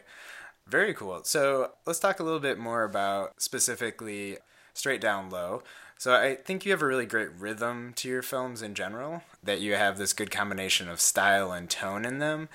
Very 0.68 0.94
cool. 0.94 1.22
So 1.24 1.72
let's 1.86 1.98
talk 1.98 2.20
a 2.20 2.22
little 2.22 2.40
bit 2.40 2.58
more 2.58 2.84
about 2.84 3.40
specifically 3.40 4.38
Straight 4.72 5.00
Down 5.00 5.30
Low. 5.30 5.62
So 5.98 6.14
I 6.14 6.34
think 6.34 6.64
you 6.64 6.72
have 6.72 6.82
a 6.82 6.86
really 6.86 7.06
great 7.06 7.30
rhythm 7.38 7.92
to 7.96 8.08
your 8.08 8.22
films 8.22 8.62
in 8.62 8.74
general, 8.74 9.22
that 9.42 9.60
you 9.60 9.74
have 9.74 9.98
this 9.98 10.12
good 10.12 10.30
combination 10.30 10.88
of 10.88 11.00
style 11.00 11.52
and 11.52 11.70
tone 11.70 12.04
in 12.04 12.18
them. 12.18 12.48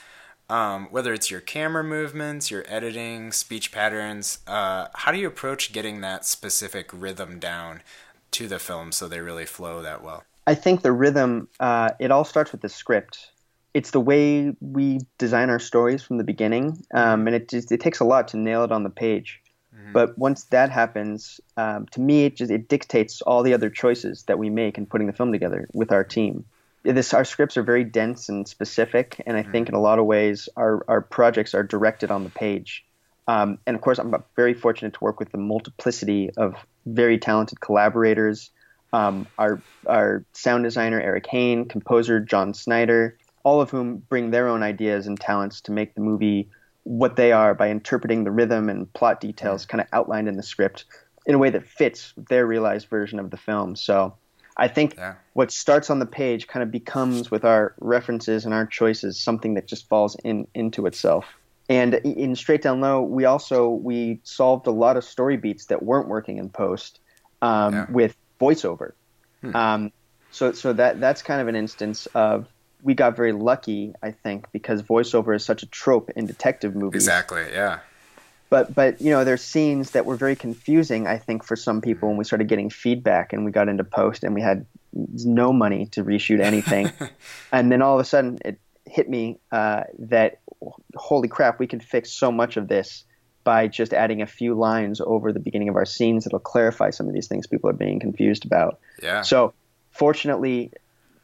Um, 0.50 0.88
whether 0.90 1.14
it's 1.14 1.30
your 1.30 1.42
camera 1.42 1.84
movements, 1.84 2.50
your 2.50 2.66
editing, 2.68 3.32
speech 3.32 3.72
patterns, 3.72 4.40
uh, 4.48 4.88
how 4.96 5.12
do 5.12 5.20
you 5.20 5.28
approach 5.28 5.72
getting 5.72 6.02
that 6.02 6.26
specific 6.26 6.90
rhythm 6.92 7.40
down 7.40 7.82
to 8.32 8.48
the 8.48 8.60
film 8.60 8.92
so 8.92 9.08
they 9.08 9.22
really 9.22 9.46
flow 9.46 9.82
that 9.84 10.04
well? 10.04 10.24
I 10.48 10.56
think 10.56 10.82
the 10.82 10.92
rhythm, 10.92 11.48
uh, 11.60 11.92
it 12.00 12.10
all 12.10 12.26
starts 12.26 12.52
with 12.52 12.62
the 12.62 12.70
script 12.70 13.32
it's 13.74 13.92
the 13.92 14.00
way 14.00 14.56
we 14.60 15.00
design 15.18 15.50
our 15.50 15.60
stories 15.60 16.02
from 16.02 16.18
the 16.18 16.24
beginning, 16.24 16.84
um, 16.94 17.28
and 17.28 17.36
it 17.36 17.50
just 17.50 17.72
it 17.72 17.80
takes 17.80 18.00
a 18.00 18.06
lot 18.06 18.30
to 18.30 18.38
nail 18.38 18.64
it 18.64 18.72
on 18.72 18.84
the 18.84 18.90
page. 18.90 19.42
Mm-hmm. 19.76 19.94
But 19.94 20.18
once 20.18 20.46
that 20.46 20.72
happens, 20.72 21.40
um, 21.58 21.86
to 21.92 22.02
me, 22.02 22.26
it 22.26 22.36
just 22.36 22.52
it 22.52 22.68
dictates 22.68 23.22
all 23.22 23.44
the 23.44 23.54
other 23.54 23.70
choices 23.70 24.24
that 24.24 24.40
we 24.40 24.50
make 24.50 24.78
in 24.78 24.86
putting 24.86 25.08
the 25.08 25.14
film 25.14 25.32
together 25.32 25.68
with 25.74 25.92
our 25.92 26.04
team. 26.04 26.46
This 26.84 27.14
our 27.14 27.26
scripts 27.26 27.58
are 27.58 27.64
very 27.64 27.84
dense 27.84 28.30
and 28.30 28.48
specific, 28.48 29.22
and 29.26 29.38
I 29.38 29.42
mm-hmm. 29.42 29.52
think 29.52 29.70
in 29.70 29.76
a 29.76 29.82
lot 29.82 30.00
of 30.00 30.06
ways 30.06 30.50
our 30.56 30.84
our 30.88 31.02
projects 31.02 31.54
are 31.54 31.64
directed 31.64 32.10
on 32.10 32.24
the 32.24 32.30
page. 32.30 32.86
Um, 33.28 33.60
and 33.68 33.76
of 33.76 33.82
course, 33.82 34.00
I'm 34.00 34.16
very 34.36 34.56
fortunate 34.56 34.94
to 34.94 35.04
work 35.04 35.20
with 35.20 35.32
the 35.32 35.38
multiplicity 35.38 36.32
of 36.36 36.56
very 36.88 37.20
talented 37.20 37.60
collaborators. 37.60 38.50
Um, 38.92 39.28
our 39.38 39.62
our 39.86 40.26
sound 40.34 40.64
designer 40.64 41.00
Eric 41.00 41.28
Hain, 41.28 41.66
composer 41.66 42.20
John 42.20 42.56
Snyder, 42.56 43.20
all 43.44 43.62
of 43.62 43.70
whom 43.70 43.98
bring 43.98 44.32
their 44.32 44.48
own 44.48 44.64
ideas 44.64 45.08
and 45.08 45.20
talents 45.20 45.62
to 45.62 45.72
make 45.72 45.96
the 45.96 46.02
movie 46.02 46.50
what 46.84 47.16
they 47.16 47.32
are 47.32 47.54
by 47.54 47.70
interpreting 47.70 48.24
the 48.24 48.32
rhythm 48.32 48.70
and 48.70 48.92
plot 48.94 49.22
details 49.22 49.66
kind 49.66 49.82
of 49.82 49.88
outlined 49.94 50.28
in 50.28 50.38
the 50.38 50.44
script 50.44 50.86
in 51.26 51.36
a 51.36 51.38
way 51.38 51.50
that 51.50 51.68
fits 51.68 52.14
their 52.30 52.46
realized 52.46 52.88
version 52.88 53.20
of 53.20 53.30
the 53.30 53.38
film. 53.38 53.76
So 53.76 54.16
I 54.58 54.68
think 54.68 54.96
yeah. 54.98 55.16
what 55.34 55.52
starts 55.52 55.90
on 55.90 56.00
the 56.00 56.06
page 56.06 56.48
kind 56.48 56.64
of 56.64 56.72
becomes 56.72 57.30
with 57.30 57.46
our 57.46 57.76
references 57.80 58.46
and 58.46 58.54
our 58.54 58.66
choices 58.66 59.20
something 59.20 59.54
that 59.54 59.68
just 59.68 59.88
falls 59.88 60.16
in 60.24 60.48
into 60.54 60.86
itself. 60.86 61.26
And 61.70 61.94
in 61.94 62.36
Straight 62.36 62.64
Down 62.64 62.82
Low, 62.82 63.02
we 63.02 63.26
also 63.26 63.70
we 63.70 64.20
solved 64.24 64.66
a 64.66 64.72
lot 64.72 64.98
of 64.98 65.04
story 65.04 65.38
beats 65.38 65.66
that 65.66 65.84
weren't 65.84 66.08
working 66.08 66.40
in 66.40 66.50
post 66.50 67.00
um, 67.42 67.74
yeah. 67.74 67.86
with 67.92 68.18
voiceover. 68.42 68.94
Hmm. 69.42 69.56
Um, 69.56 69.92
so 70.32 70.52
so 70.52 70.74
that 70.74 71.00
that's 71.00 71.22
kind 71.22 71.40
of 71.42 71.48
an 71.48 71.56
instance 71.56 72.08
of 72.08 72.48
we 72.82 72.94
got 72.94 73.16
very 73.16 73.32
lucky, 73.32 73.94
I 74.02 74.12
think, 74.12 74.52
because 74.52 74.82
voiceover 74.82 75.36
is 75.36 75.44
such 75.44 75.64
a 75.64 75.68
trope 75.68 76.10
in 76.12 76.26
detective 76.26 76.76
movies. 76.76 77.04
Exactly. 77.04 77.46
Yeah. 77.52 77.80
But 78.50 78.74
but 78.74 79.00
you 79.00 79.12
know, 79.12 79.24
there's 79.24 79.44
scenes 79.44 79.92
that 79.92 80.06
were 80.06 80.16
very 80.16 80.36
confusing. 80.36 81.06
I 81.06 81.18
think 81.18 81.44
for 81.44 81.56
some 81.56 81.82
people 81.82 82.10
when 82.10 82.18
we 82.18 82.24
started 82.24 82.48
getting 82.48 82.70
feedback 82.70 83.32
and 83.32 83.46
we 83.46 83.52
got 83.52 83.70
into 83.70 83.84
post 83.84 84.24
and 84.24 84.34
we 84.34 84.42
had 84.42 84.66
no 84.92 85.54
money 85.54 85.86
to 85.88 86.04
reshoot 86.04 86.40
anything, 86.40 86.92
and 87.52 87.72
then 87.72 87.82
all 87.82 87.96
of 87.96 88.02
a 88.02 88.06
sudden 88.06 88.40
it 88.44 88.60
hit 88.88 89.08
me 89.08 89.40
uh, 89.52 89.84
that 90.00 90.40
holy 90.96 91.28
crap, 91.28 91.60
we 91.60 91.68
can 91.68 91.80
fix 91.80 92.12
so 92.12 92.32
much 92.32 92.58
of 92.58 92.68
this 92.68 93.04
by 93.44 93.68
just 93.68 93.94
adding 93.94 94.22
a 94.22 94.28
few 94.28 94.54
lines 94.56 95.00
over 95.00 95.32
the 95.32 95.40
beginning 95.40 95.70
of 95.70 95.76
our 95.76 95.86
scenes 95.86 96.24
that'll 96.24 96.40
clarify 96.40 96.90
some 96.90 97.08
of 97.08 97.14
these 97.14 97.28
things 97.28 97.48
people 97.48 97.70
are 97.70 97.74
being 97.74 98.00
confused 98.00 98.46
about. 98.46 98.80
Yeah. 99.02 99.22
So 99.22 99.54
fortunately, 99.92 100.72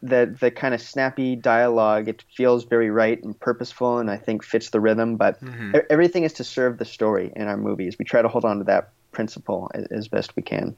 the 0.07 0.35
the 0.39 0.51
kind 0.51 0.73
of 0.73 0.81
snappy 0.81 1.35
dialogue 1.35 2.07
it 2.07 2.23
feels 2.35 2.63
very 2.63 2.89
right 2.89 3.21
and 3.23 3.39
purposeful 3.39 3.99
and 3.99 4.09
I 4.09 4.17
think 4.17 4.43
fits 4.43 4.69
the 4.69 4.79
rhythm. 4.79 5.17
But 5.17 5.43
mm-hmm. 5.43 5.75
everything 5.89 6.23
is 6.23 6.33
to 6.33 6.43
serve 6.43 6.77
the 6.77 6.85
story 6.85 7.31
in 7.35 7.47
our 7.47 7.57
movies. 7.57 7.97
We 7.97 8.05
try 8.05 8.21
to 8.21 8.27
hold 8.27 8.45
on 8.45 8.59
to 8.59 8.63
that 8.65 8.91
principle 9.11 9.71
as, 9.73 9.85
as 9.87 10.07
best 10.07 10.35
we 10.35 10.43
can. 10.43 10.77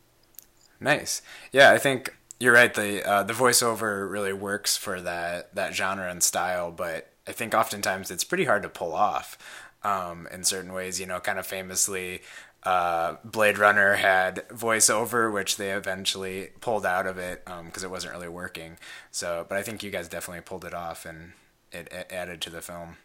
Nice. 0.80 1.22
Yeah, 1.52 1.72
I 1.72 1.78
think 1.78 2.16
you're 2.40 2.54
right. 2.54 2.74
The 2.74 3.08
uh, 3.08 3.24
the 3.24 3.34
voiceover 3.34 4.10
really 4.10 4.34
works 4.34 4.78
for 4.78 5.02
that 5.02 5.54
that 5.56 5.76
genre 5.76 6.10
and 6.10 6.22
style, 6.22 6.72
but 6.72 7.12
I 7.28 7.32
think 7.32 7.54
oftentimes 7.54 8.12
it's 8.12 8.24
pretty 8.24 8.46
hard 8.46 8.64
to 8.64 8.70
pull 8.70 8.94
off 8.94 9.38
um, 9.84 10.28
in 10.32 10.44
certain 10.44 10.74
ways. 10.74 11.00
You 11.00 11.08
know, 11.08 11.20
kind 11.20 11.40
of 11.40 11.48
famously, 11.48 12.22
uh, 12.64 13.16
Blade 13.24 13.58
Runner 13.58 13.94
had 13.96 14.48
voiceover, 14.50 15.32
which 15.32 15.58
they 15.58 15.72
eventually 15.72 16.50
pulled 16.60 16.86
out 16.86 17.08
of 17.08 17.18
it 17.18 17.46
because 17.46 17.84
um, 17.84 17.90
it 17.90 17.92
wasn't 17.92 18.14
really 18.14 18.28
working. 18.28 18.78
So, 19.12 19.46
but 19.48 19.58
I 19.58 19.64
think 19.64 19.84
you 19.84 19.92
guys 19.92 20.08
definitely 20.08 20.42
pulled 20.42 20.66
it 20.66 20.74
off, 20.74 21.06
and 21.06 21.34
it, 21.72 21.88
it 21.92 22.08
added 22.12 22.42
to 22.42 22.50
the 22.50 22.62
film 22.62 22.98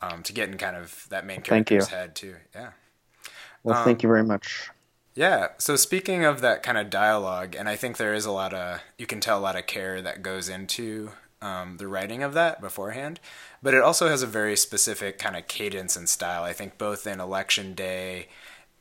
um, 0.00 0.22
to 0.22 0.32
get 0.32 0.48
in 0.48 0.58
kind 0.58 0.76
of 0.76 1.06
that 1.08 1.26
main 1.26 1.40
character's 1.40 1.88
head 1.88 2.14
too. 2.14 2.36
Yeah. 2.54 2.70
Well, 3.62 3.78
um, 3.78 3.84
thank 3.84 4.02
you 4.02 4.08
very 4.08 4.24
much. 4.24 4.70
Yeah. 5.14 5.48
So 5.58 5.76
speaking 5.76 6.24
of 6.24 6.40
that 6.40 6.62
kind 6.62 6.76
of 6.76 6.90
dialogue, 6.90 7.54
and 7.56 7.68
I 7.68 7.76
think 7.76 7.96
there 7.96 8.14
is 8.14 8.26
a 8.26 8.32
lot 8.32 8.52
of 8.52 8.80
you 8.98 9.06
can 9.06 9.20
tell 9.20 9.38
a 9.38 9.40
lot 9.40 9.56
of 9.56 9.66
care 9.66 10.02
that 10.02 10.22
goes 10.22 10.48
into 10.48 11.10
um, 11.40 11.76
the 11.78 11.86
writing 11.86 12.22
of 12.22 12.34
that 12.34 12.60
beforehand, 12.60 13.20
but 13.62 13.74
it 13.74 13.82
also 13.82 14.08
has 14.08 14.22
a 14.22 14.26
very 14.26 14.56
specific 14.56 15.18
kind 15.18 15.36
of 15.36 15.46
cadence 15.46 15.96
and 15.96 16.08
style. 16.08 16.42
I 16.42 16.52
think 16.52 16.78
both 16.78 17.06
in 17.06 17.20
Election 17.20 17.74
Day 17.74 18.28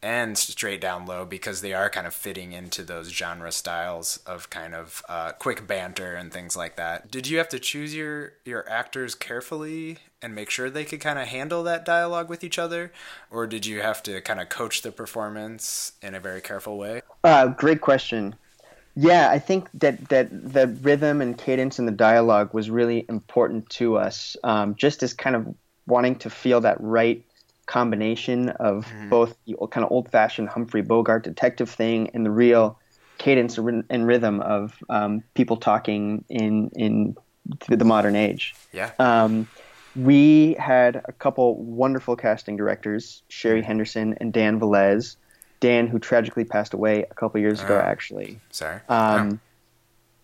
and 0.04 0.38
straight 0.38 0.82
down 0.82 1.06
low 1.06 1.26
because 1.26 1.62
they 1.62 1.74
are 1.74 1.90
kind 1.90 2.06
of 2.06 2.14
fitting 2.14 2.52
into 2.52 2.84
those 2.84 3.10
genre 3.10 3.52
styles 3.52 4.20
of 4.28 4.50
kind 4.50 4.76
of 4.76 5.02
uh, 5.08 5.32
quick 5.32 5.66
banter 5.66 6.14
and 6.14 6.32
things 6.32 6.58
like 6.58 6.76
that. 6.76 7.10
Did 7.10 7.26
you 7.28 7.38
have 7.38 7.48
to 7.50 7.60
choose 7.60 7.96
your 7.96 8.34
your 8.44 8.70
actors 8.70 9.16
carefully 9.16 10.00
and 10.22 10.36
make 10.36 10.50
sure 10.50 10.70
they 10.70 10.84
could 10.84 11.00
kind 11.00 11.18
of 11.18 11.30
handle 11.30 11.64
that 11.64 11.86
dialogue 11.86 12.30
with 12.30 12.44
each 12.44 12.60
other, 12.60 12.92
or 13.32 13.48
did 13.48 13.66
you 13.66 13.82
have 13.82 14.04
to 14.04 14.20
kind 14.22 14.42
of 14.42 14.50
coach 14.50 14.82
the 14.82 14.92
performance 14.92 15.94
in 16.02 16.14
a 16.16 16.20
very 16.20 16.42
careful 16.42 16.78
way? 16.78 17.02
Uh, 17.24 17.48
great 17.48 17.80
question. 17.82 18.36
Yeah, 18.96 19.30
I 19.30 19.40
think 19.40 19.70
that 19.76 20.10
that 20.10 20.28
the 20.32 20.68
rhythm 20.68 21.22
and 21.22 21.38
cadence 21.38 21.80
in 21.80 21.86
the 21.86 21.92
dialogue 21.94 22.54
was 22.54 22.70
really 22.70 23.06
important 23.08 23.70
to 23.72 23.96
us, 23.96 24.36
um, 24.44 24.76
just 24.76 25.02
as 25.02 25.14
kind 25.14 25.36
of 25.38 25.56
wanting 25.88 26.16
to 26.18 26.30
feel 26.30 26.62
that 26.62 26.78
right 26.80 27.26
combination 27.66 28.50
of 28.50 28.86
mm-hmm. 28.86 29.10
both 29.10 29.36
the 29.46 29.56
kind 29.72 29.86
of 29.86 29.92
old 29.92 30.10
fashioned 30.10 30.50
Humphrey 30.50 30.82
Bogart 30.82 31.24
detective 31.24 31.70
thing 31.70 32.12
and 32.14 32.26
the 32.26 32.32
real 32.32 32.80
cadence 33.18 33.58
and 33.58 34.08
rhythm 34.08 34.42
of 34.42 34.76
um, 34.90 35.24
people 35.34 35.58
talking 35.58 36.26
in 36.30 36.70
in 36.76 37.16
the 37.68 37.86
modern 37.86 38.16
age. 38.16 38.54
Yeah. 38.72 38.92
Um, 39.00 39.48
we 39.96 40.56
had 40.58 41.02
a 41.06 41.12
couple 41.12 41.56
wonderful 41.56 42.16
casting 42.16 42.58
directors, 42.58 43.22
Sherry 43.30 43.60
mm-hmm. 43.60 43.68
Henderson 43.68 44.16
and 44.20 44.34
Dan 44.34 44.60
Velez. 44.60 45.16
Dan, 45.60 45.88
who 45.88 45.98
tragically 45.98 46.44
passed 46.44 46.74
away 46.74 47.06
a 47.10 47.14
couple 47.14 47.40
years 47.40 47.64
ago, 47.64 47.78
uh, 47.78 47.82
actually. 47.82 48.38
Sorry. 48.52 48.82
Um, 48.90 49.40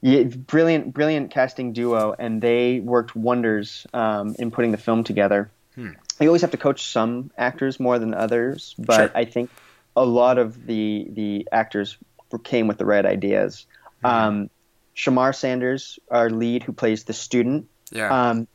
yeah, 0.02 0.24
brilliant, 0.24 0.94
brilliant 0.94 1.32
casting 1.32 1.72
duo, 1.72 2.14
and 2.20 2.42
they 2.42 2.82
worked 2.82 3.16
wonders 3.16 3.88
um, 3.94 4.36
in 4.38 4.52
putting 4.52 4.72
the 4.72 4.78
film 4.78 5.06
together. 5.06 5.50
Hmm 5.76 5.92
you 6.24 6.30
always 6.30 6.42
have 6.42 6.52
to 6.52 6.58
coach 6.58 6.88
some 6.88 7.32
actors 7.38 7.80
more 7.80 8.00
than 8.00 8.14
others, 8.14 8.76
but 8.78 8.96
sure. 8.96 9.12
I 9.16 9.26
think 9.26 9.50
a 9.96 10.06
lot 10.06 10.38
of 10.38 10.66
the 10.66 11.08
the 11.10 11.48
actors 11.52 11.98
came 12.44 12.68
with 12.68 12.78
the 12.78 12.86
right 12.86 13.06
ideas. 13.06 13.66
Mm-hmm. 14.04 14.06
Um, 14.06 14.50
Shamar 14.96 15.34
Sanders, 15.34 16.00
our 16.12 16.30
lead, 16.30 16.64
who 16.64 16.74
plays 16.74 17.06
the 17.06 17.14
student, 17.14 17.68
yeah. 17.92 18.30
Um, 18.30 18.48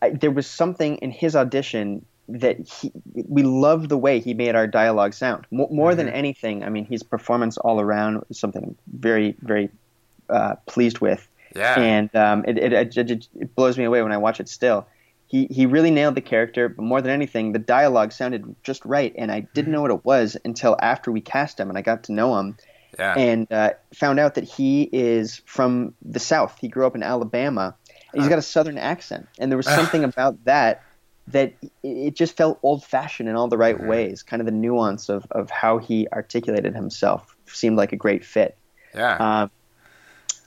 I, 0.00 0.10
there 0.10 0.30
was 0.30 0.46
something 0.46 0.96
in 0.96 1.10
his 1.10 1.36
audition 1.36 2.04
that 2.28 2.68
he, 2.68 2.92
we 3.14 3.42
loved 3.42 3.88
the 3.88 3.98
way 3.98 4.20
he 4.20 4.34
made 4.34 4.54
our 4.54 4.66
dialogue 4.66 5.14
sound. 5.14 5.46
more 5.50 5.68
mm-hmm. 5.68 5.96
than 5.96 6.08
anything, 6.08 6.64
I 6.64 6.68
mean, 6.68 6.84
his 6.84 7.02
performance 7.02 7.58
all 7.58 7.80
around 7.80 8.22
was 8.28 8.38
something 8.38 8.76
very, 8.86 9.34
very 9.40 9.70
uh, 10.28 10.56
pleased 10.66 11.00
with. 11.00 11.26
Yeah. 11.54 11.78
And 11.78 12.14
um, 12.14 12.44
it, 12.46 12.56
it, 12.58 12.96
it, 12.96 13.28
it 13.38 13.54
blows 13.56 13.76
me 13.76 13.84
away 13.84 14.02
when 14.02 14.12
I 14.12 14.18
watch 14.18 14.38
it 14.38 14.48
still 14.48 14.86
he 15.30 15.46
he 15.48 15.64
really 15.64 15.92
nailed 15.92 16.16
the 16.16 16.20
character, 16.20 16.68
but 16.68 16.82
more 16.82 17.00
than 17.00 17.12
anything, 17.12 17.52
the 17.52 17.60
dialogue 17.60 18.10
sounded 18.10 18.56
just 18.64 18.84
right, 18.84 19.14
and 19.16 19.30
I 19.30 19.40
didn't 19.40 19.66
mm-hmm. 19.66 19.72
know 19.74 19.82
what 19.82 19.90
it 19.92 20.04
was 20.04 20.36
until 20.44 20.76
after 20.82 21.12
we 21.12 21.20
cast 21.20 21.60
him 21.60 21.68
and 21.68 21.78
I 21.78 21.82
got 21.82 22.02
to 22.04 22.12
know 22.12 22.36
him, 22.36 22.56
yeah. 22.98 23.14
and 23.16 23.52
uh, 23.52 23.70
found 23.94 24.18
out 24.18 24.34
that 24.34 24.42
he 24.42 24.90
is 24.92 25.40
from 25.46 25.94
the 26.02 26.18
South. 26.18 26.58
He 26.60 26.66
grew 26.66 26.84
up 26.84 26.96
in 26.96 27.04
Alabama, 27.04 27.76
he's 28.12 28.26
got 28.26 28.40
a 28.40 28.42
Southern 28.42 28.76
accent, 28.76 29.28
and 29.38 29.52
there 29.52 29.56
was 29.56 29.66
something 29.66 30.02
about 30.02 30.44
that 30.46 30.82
that 31.28 31.54
it 31.84 32.16
just 32.16 32.36
felt 32.36 32.58
old 32.64 32.82
fashioned 32.82 33.28
in 33.28 33.36
all 33.36 33.46
the 33.46 33.56
right 33.56 33.76
mm-hmm. 33.76 33.86
ways. 33.86 34.24
Kind 34.24 34.42
of 34.42 34.46
the 34.46 34.52
nuance 34.52 35.08
of 35.08 35.28
of 35.30 35.48
how 35.48 35.78
he 35.78 36.08
articulated 36.12 36.74
himself 36.74 37.36
seemed 37.46 37.76
like 37.76 37.92
a 37.92 37.96
great 37.96 38.24
fit. 38.24 38.56
Yeah. 38.96 39.14
Uh, 39.14 39.48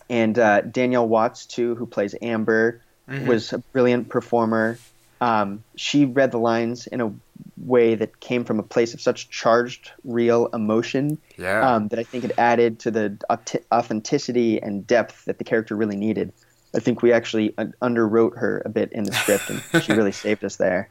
and 0.10 0.38
uh, 0.38 0.60
Danielle 0.60 1.08
Watts 1.08 1.46
too, 1.46 1.76
who 1.76 1.86
plays 1.86 2.14
Amber 2.22 2.82
mm-hmm. 3.10 3.28
was 3.28 3.54
a 3.54 3.60
brilliant 3.60 4.10
performer. 4.10 4.78
Um, 5.22 5.64
she 5.76 6.06
read 6.06 6.32
the 6.32 6.40
lines 6.40 6.88
in 6.88 7.00
a 7.02 7.14
way 7.58 7.96
that 7.96 8.20
came 8.20 8.44
from 8.44 8.60
a 8.60 8.64
place 8.64 8.94
of 8.94 9.02
such 9.02 9.30
charged, 9.30 9.92
real 10.04 10.48
emotion 10.48 11.18
yeah. 11.38 11.76
um, 11.76 11.88
that 11.90 12.00
I 12.00 12.04
think 12.04 12.26
it 12.26 12.32
added 12.38 12.80
to 12.80 12.92
the 12.92 13.18
authenticity 13.72 14.62
and 14.62 14.86
depth 14.86 15.26
that 15.26 15.38
the 15.38 15.44
character 15.44 15.76
really 15.76 15.96
needed. 15.96 16.34
I 16.76 16.80
think 16.80 17.02
we 17.02 17.14
actually 17.14 17.52
underwrote 17.82 18.38
her 18.38 18.62
a 18.66 18.70
bit 18.70 18.92
in 18.92 19.04
the 19.04 19.14
script, 19.14 19.50
and 19.50 19.84
she 19.84 19.94
really 19.94 20.12
saved 20.12 20.44
us 20.44 20.56
there. 20.56 20.90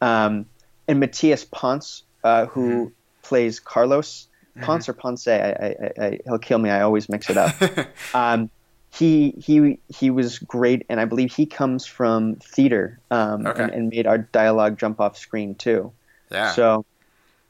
Um, 0.00 0.46
and 0.88 0.98
Matthias 0.98 1.44
Ponce, 1.44 2.02
uh, 2.24 2.46
who 2.46 2.68
mm-hmm. 2.68 2.92
plays 3.22 3.60
Carlos, 3.60 4.26
Ponce 4.60 4.84
mm-hmm. 4.84 4.90
or 4.90 4.94
Ponce, 4.94 5.28
I, 5.28 5.38
I, 5.38 6.04
I, 6.04 6.18
he'll 6.24 6.38
kill 6.38 6.58
me. 6.58 6.68
I 6.68 6.82
always 6.82 7.08
mix 7.08 7.30
it 7.30 7.36
up. 7.36 7.54
Um, 8.14 8.50
he 8.92 9.30
he 9.38 9.78
he 9.88 10.10
was 10.10 10.38
great, 10.38 10.84
and 10.88 11.00
I 11.00 11.04
believe 11.04 11.32
he 11.34 11.46
comes 11.46 11.86
from 11.86 12.36
theater 12.36 12.98
um, 13.10 13.46
okay. 13.46 13.62
and, 13.62 13.72
and, 13.72 13.88
made 13.88 14.06
our 14.06 14.18
dialogue 14.18 14.78
jump 14.78 15.00
off 15.00 15.16
screen 15.16 15.54
too. 15.54 15.92
Yeah. 16.30 16.52
So, 16.52 16.84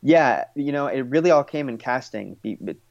yeah, 0.03 0.45
you 0.55 0.73
know, 0.73 0.87
it 0.87 1.01
really 1.01 1.31
all 1.31 1.45
came 1.45 1.69
in 1.69 1.79
casting. 1.79 2.37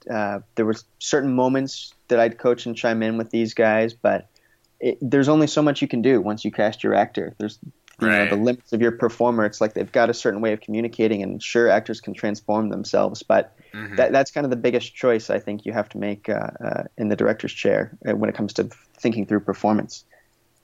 Uh, 0.09 0.39
there 0.55 0.65
were 0.65 0.75
certain 0.97 1.33
moments 1.33 1.93
that 2.07 2.19
I'd 2.19 2.39
coach 2.39 2.65
and 2.65 2.75
chime 2.75 3.03
in 3.03 3.17
with 3.17 3.29
these 3.29 3.53
guys, 3.53 3.93
but 3.93 4.27
it, 4.79 4.97
there's 5.01 5.29
only 5.29 5.47
so 5.47 5.61
much 5.61 5.81
you 5.81 5.87
can 5.87 6.01
do 6.01 6.19
once 6.19 6.43
you 6.43 6.51
cast 6.51 6.83
your 6.83 6.95
actor. 6.95 7.35
There's 7.37 7.59
you 8.01 8.07
Right. 8.07 8.29
know 8.29 8.35
the 8.35 8.41
limits 8.41 8.73
of 8.73 8.81
your 8.81 8.93
performer. 8.93 9.45
It's 9.45 9.61
like 9.61 9.73
they've 9.73 9.91
got 9.91 10.09
a 10.09 10.13
certain 10.13 10.41
way 10.41 10.53
of 10.53 10.61
communicating, 10.61 11.21
and 11.21 11.41
sure, 11.41 11.69
actors 11.69 12.01
can 12.01 12.13
transform 12.15 12.69
themselves, 12.69 13.21
but 13.21 13.55
Mhm. 13.73 13.97
that 13.97 14.11
that's 14.11 14.31
kind 14.31 14.45
of 14.45 14.49
the 14.51 14.57
biggest 14.57 14.95
choice 14.95 15.29
I 15.29 15.39
think 15.39 15.65
you 15.65 15.73
have 15.73 15.89
to 15.89 15.97
make 15.97 16.27
uh, 16.29 16.49
uh, 16.63 16.83
in 16.97 17.09
the 17.09 17.15
director's 17.15 17.53
chair 17.53 17.91
uh, 18.07 18.15
when 18.15 18.29
it 18.29 18.35
comes 18.35 18.53
to 18.53 18.63
thinking 18.97 19.25
through 19.25 19.41
performance. 19.41 20.05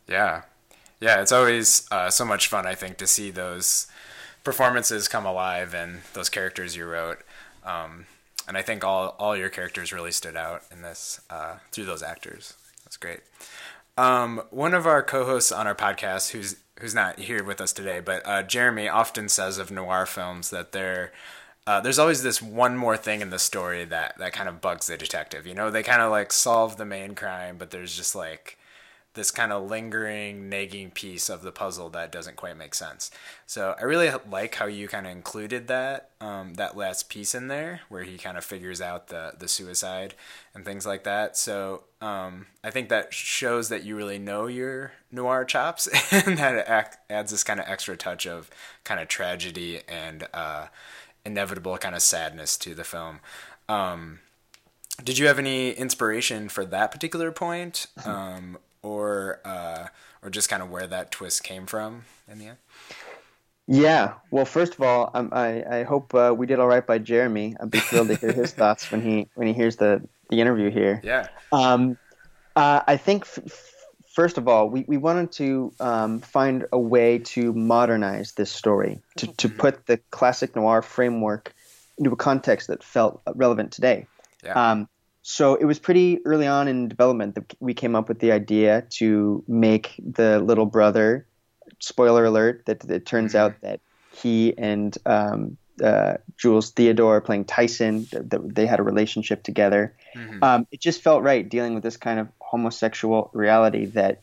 Yeah. 0.08 0.42
Yeah, 1.00 1.22
it's 1.22 1.32
always 1.32 1.88
uh, 1.92 2.10
so 2.10 2.26
much 2.26 2.48
fun, 2.48 2.66
I 2.66 2.74
think, 2.76 2.98
to 2.98 3.08
see 3.08 3.30
those 3.32 3.88
performances 4.44 5.08
come 5.08 5.26
alive 5.26 5.74
and 5.74 6.02
those 6.14 6.30
characters 6.30 6.76
you 6.76 6.86
wrote. 6.86 7.20
Um, 7.64 8.06
and 8.48 8.58
I 8.58 8.62
think 8.62 8.84
all, 8.84 9.16
all 9.20 9.36
your 9.36 9.50
characters 9.50 9.92
really 9.92 10.12
stood 10.12 10.36
out 10.38 10.64
in 10.72 10.82
this 10.84 11.20
uh, 11.30 11.56
through 11.72 11.86
those 11.86 12.04
actors. 12.04 12.54
That's 12.84 12.98
great. 12.98 13.22
Um, 13.98 14.42
one 14.52 14.74
of 14.74 14.86
our 14.86 15.02
co-hosts 15.02 15.52
on 15.52 15.68
our 15.68 15.76
podcast, 15.76 16.32
who's 16.32 16.58
who's 16.80 16.94
not 16.94 17.20
here 17.20 17.42
with 17.44 17.62
us 17.62 17.72
today, 17.72 18.02
but 18.02 18.22
uh, 18.26 18.44
Jeremy 18.44 18.90
often 18.90 19.30
says 19.30 19.58
of 19.58 19.72
noir 19.72 20.06
films 20.06 20.50
that 20.50 20.74
they're 20.74 21.12
uh, 21.68 21.82
there's 21.82 22.00
always 22.00 22.22
this 22.22 22.42
one 22.42 22.78
more 22.78 22.96
thing 22.98 23.22
in 23.22 23.32
the 23.32 23.40
story 23.40 23.86
that 23.86 24.18
that 24.20 24.34
kind 24.34 24.48
of 24.48 24.62
bugs 24.62 24.88
the 24.88 24.98
detective. 24.98 25.48
You 25.48 25.56
know, 25.56 25.72
they 25.72 25.84
kind 25.84 26.02
of 26.02 26.12
like 26.12 26.32
solve 26.32 26.78
the 26.78 26.86
main 26.86 27.16
crime, 27.16 27.58
but 27.58 27.72
there's 27.72 27.96
just 27.96 28.16
like 28.16 28.58
this 29.16 29.32
kind 29.32 29.52
of 29.52 29.70
lingering, 29.70 30.50
nagging 30.50 30.92
piece 30.92 31.30
of 31.30 31.42
the 31.42 31.52
puzzle 31.52 31.90
that 31.90 32.12
doesn't 32.12 32.36
quite 32.36 32.58
make 32.58 32.76
sense. 32.76 33.10
So 33.46 33.74
I 33.80 33.84
really 33.84 34.12
like 34.30 34.56
how 34.56 34.66
you 34.66 34.88
kind 34.88 35.08
of 35.08 35.14
included 35.14 35.68
that 35.68 36.12
um, 36.22 36.56
that 36.56 36.78
last 36.78 37.10
piece 37.10 37.34
in 37.34 37.48
there, 37.48 37.82
where 37.90 38.04
he 38.04 38.18
kind 38.18 38.38
of 38.38 38.46
figures 38.46 38.80
out 38.80 39.08
the 39.08 39.34
the 39.38 39.48
suicide 39.48 40.14
and 40.54 40.64
things 40.64 40.86
like 40.86 41.04
that. 41.06 41.36
So 41.36 41.86
um, 42.00 42.46
I 42.64 42.70
think 42.70 42.90
that 42.90 43.12
shows 43.12 43.70
that 43.70 43.84
you 43.84 43.96
really 43.96 44.20
know 44.20 44.46
your 44.46 44.92
noir 45.12 45.46
chops, 45.46 45.88
and 46.12 46.38
that 46.38 47.00
adds 47.10 47.32
this 47.32 47.44
kind 47.44 47.60
of 47.60 47.66
extra 47.68 47.98
touch 47.98 48.28
of 48.28 48.52
kind 48.84 49.00
of 49.00 49.08
tragedy 49.08 49.82
and 49.88 50.28
uh, 50.32 50.68
inevitable 51.26 51.78
kind 51.78 51.96
of 51.96 52.02
sadness 52.02 52.58
to 52.58 52.76
the 52.76 52.84
film. 52.84 53.20
Um, 53.68 54.20
did 55.04 55.18
you 55.18 55.28
have 55.28 55.40
any 55.40 55.72
inspiration 55.72 56.48
for 56.50 56.66
that 56.66 56.92
particular 56.92 57.32
point, 57.32 57.88
um, 58.06 58.58
or 58.82 59.42
uh, 59.44 59.88
or 60.22 60.30
just 60.30 60.50
kind 60.50 60.64
of 60.64 60.70
where 60.70 60.88
that 60.88 61.12
twist 61.12 61.44
came 61.44 61.66
from 61.66 62.06
in 62.32 62.40
the 62.40 62.48
end? 62.48 62.58
Yeah. 63.68 64.14
Well, 64.30 64.46
first 64.46 64.76
of 64.76 64.82
all, 64.82 65.10
um, 65.14 65.30
I 65.32 65.64
I 65.80 65.84
hope 65.84 66.14
uh, 66.14 66.34
we 66.38 66.46
did 66.46 66.60
all 66.60 66.68
right 66.68 66.86
by 66.86 67.00
Jeremy. 67.00 67.56
I'd 67.60 67.72
be 67.72 67.80
thrilled 67.80 68.10
to 68.10 68.16
hear 68.16 68.32
his 68.32 68.52
thoughts 68.60 68.92
when 68.92 69.02
he 69.02 69.28
when 69.36 69.48
he 69.48 69.54
hears 69.54 69.76
the 69.78 70.08
the 70.30 70.40
interview 70.40 70.70
here. 70.70 71.02
Yeah. 71.04 71.28
Um, 71.52 71.98
uh, 72.56 72.82
I 72.88 72.96
think 72.98 73.24
f- 73.24 73.74
first 74.16 74.38
of 74.38 74.48
all, 74.48 74.70
we, 74.70 74.86
we 74.88 74.98
wanted 74.98 75.32
to 75.34 75.74
um, 75.80 76.22
find 76.22 76.66
a 76.72 76.80
way 76.80 77.20
to 77.20 77.54
modernize 77.54 78.32
this 78.32 78.52
story 78.52 79.02
to 79.18 79.28
to 79.42 79.50
put 79.50 79.86
the 79.86 79.98
classic 80.10 80.56
noir 80.56 80.82
framework 80.82 81.54
into 81.98 82.12
a 82.12 82.16
context 82.16 82.68
that 82.68 82.84
felt 82.84 83.22
relevant 83.36 83.72
today. 83.72 84.08
Yeah. 84.44 84.72
Um, 84.72 84.88
so 85.22 85.56
it 85.56 85.66
was 85.66 85.80
pretty 85.80 86.20
early 86.26 86.48
on 86.48 86.68
in 86.68 86.88
development 86.88 87.36
that 87.36 87.54
we 87.60 87.74
came 87.74 87.96
up 87.96 88.08
with 88.10 88.20
the 88.20 88.32
idea 88.32 88.84
to 89.00 89.44
make 89.48 90.00
the 90.00 90.40
little 90.40 90.66
brother. 90.66 91.26
Spoiler 91.80 92.26
alert! 92.26 92.64
That 92.68 92.86
it 92.90 93.06
turns 93.06 93.34
Mhm. 93.34 93.40
out 93.40 93.62
that 93.62 93.80
he 94.22 94.54
and 94.58 94.96
um, 95.06 95.58
uh, 95.84 96.14
Jules 96.38 96.72
Theodore 96.72 97.20
playing 97.22 97.46
Tyson, 97.46 98.08
that 98.12 98.30
that 98.30 98.56
they 98.56 98.66
had 98.66 98.80
a 98.80 98.84
relationship 98.84 99.44
together. 99.44 99.94
Mhm. 100.16 100.44
Um, 100.44 100.68
it 100.72 100.80
just 100.80 101.02
felt 101.02 101.24
right 101.24 101.48
dealing 101.50 101.74
with 101.74 101.84
this 101.84 101.98
kind 101.98 102.20
of 102.20 102.28
homosexual 102.52 103.30
reality 103.34 103.86
that, 103.88 104.22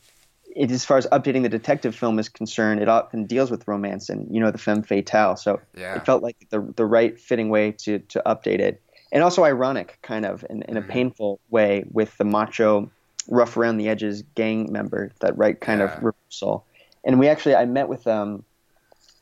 it, 0.55 0.71
as 0.71 0.85
far 0.85 0.97
as 0.97 1.07
updating 1.07 1.43
the 1.43 1.49
detective 1.49 1.95
film 1.95 2.19
is 2.19 2.29
concerned, 2.29 2.79
it 2.81 2.87
often 2.87 3.25
deals 3.25 3.49
with 3.49 3.67
romance 3.67 4.09
and 4.09 4.33
you 4.33 4.39
know 4.39 4.51
the 4.51 4.57
femme 4.57 4.83
fatale. 4.83 5.35
So 5.35 5.59
yeah. 5.75 5.95
it 5.95 6.05
felt 6.05 6.21
like 6.23 6.37
the 6.49 6.61
the 6.75 6.85
right 6.85 7.19
fitting 7.19 7.49
way 7.49 7.71
to 7.83 7.99
to 7.99 8.21
update 8.25 8.59
it, 8.59 8.81
and 9.11 9.23
also 9.23 9.43
ironic, 9.43 9.97
kind 10.01 10.25
of 10.25 10.45
in, 10.49 10.61
in 10.63 10.77
a 10.77 10.81
Mhm. 10.81 10.89
painful 10.89 11.39
way 11.49 11.85
with 11.91 12.15
the 12.17 12.25
macho, 12.25 12.91
rough 13.27 13.57
around 13.57 13.77
the 13.77 13.89
edges 13.89 14.23
gang 14.35 14.71
member. 14.71 15.11
That 15.21 15.37
right 15.37 15.59
kind 15.59 15.79
Yeah. 15.79 15.97
of 15.97 16.03
reversal. 16.03 16.65
And 17.03 17.19
we 17.19 17.27
actually, 17.29 17.55
I 17.55 17.65
met 17.65 17.87
with 17.89 18.05
um, 18.07 18.43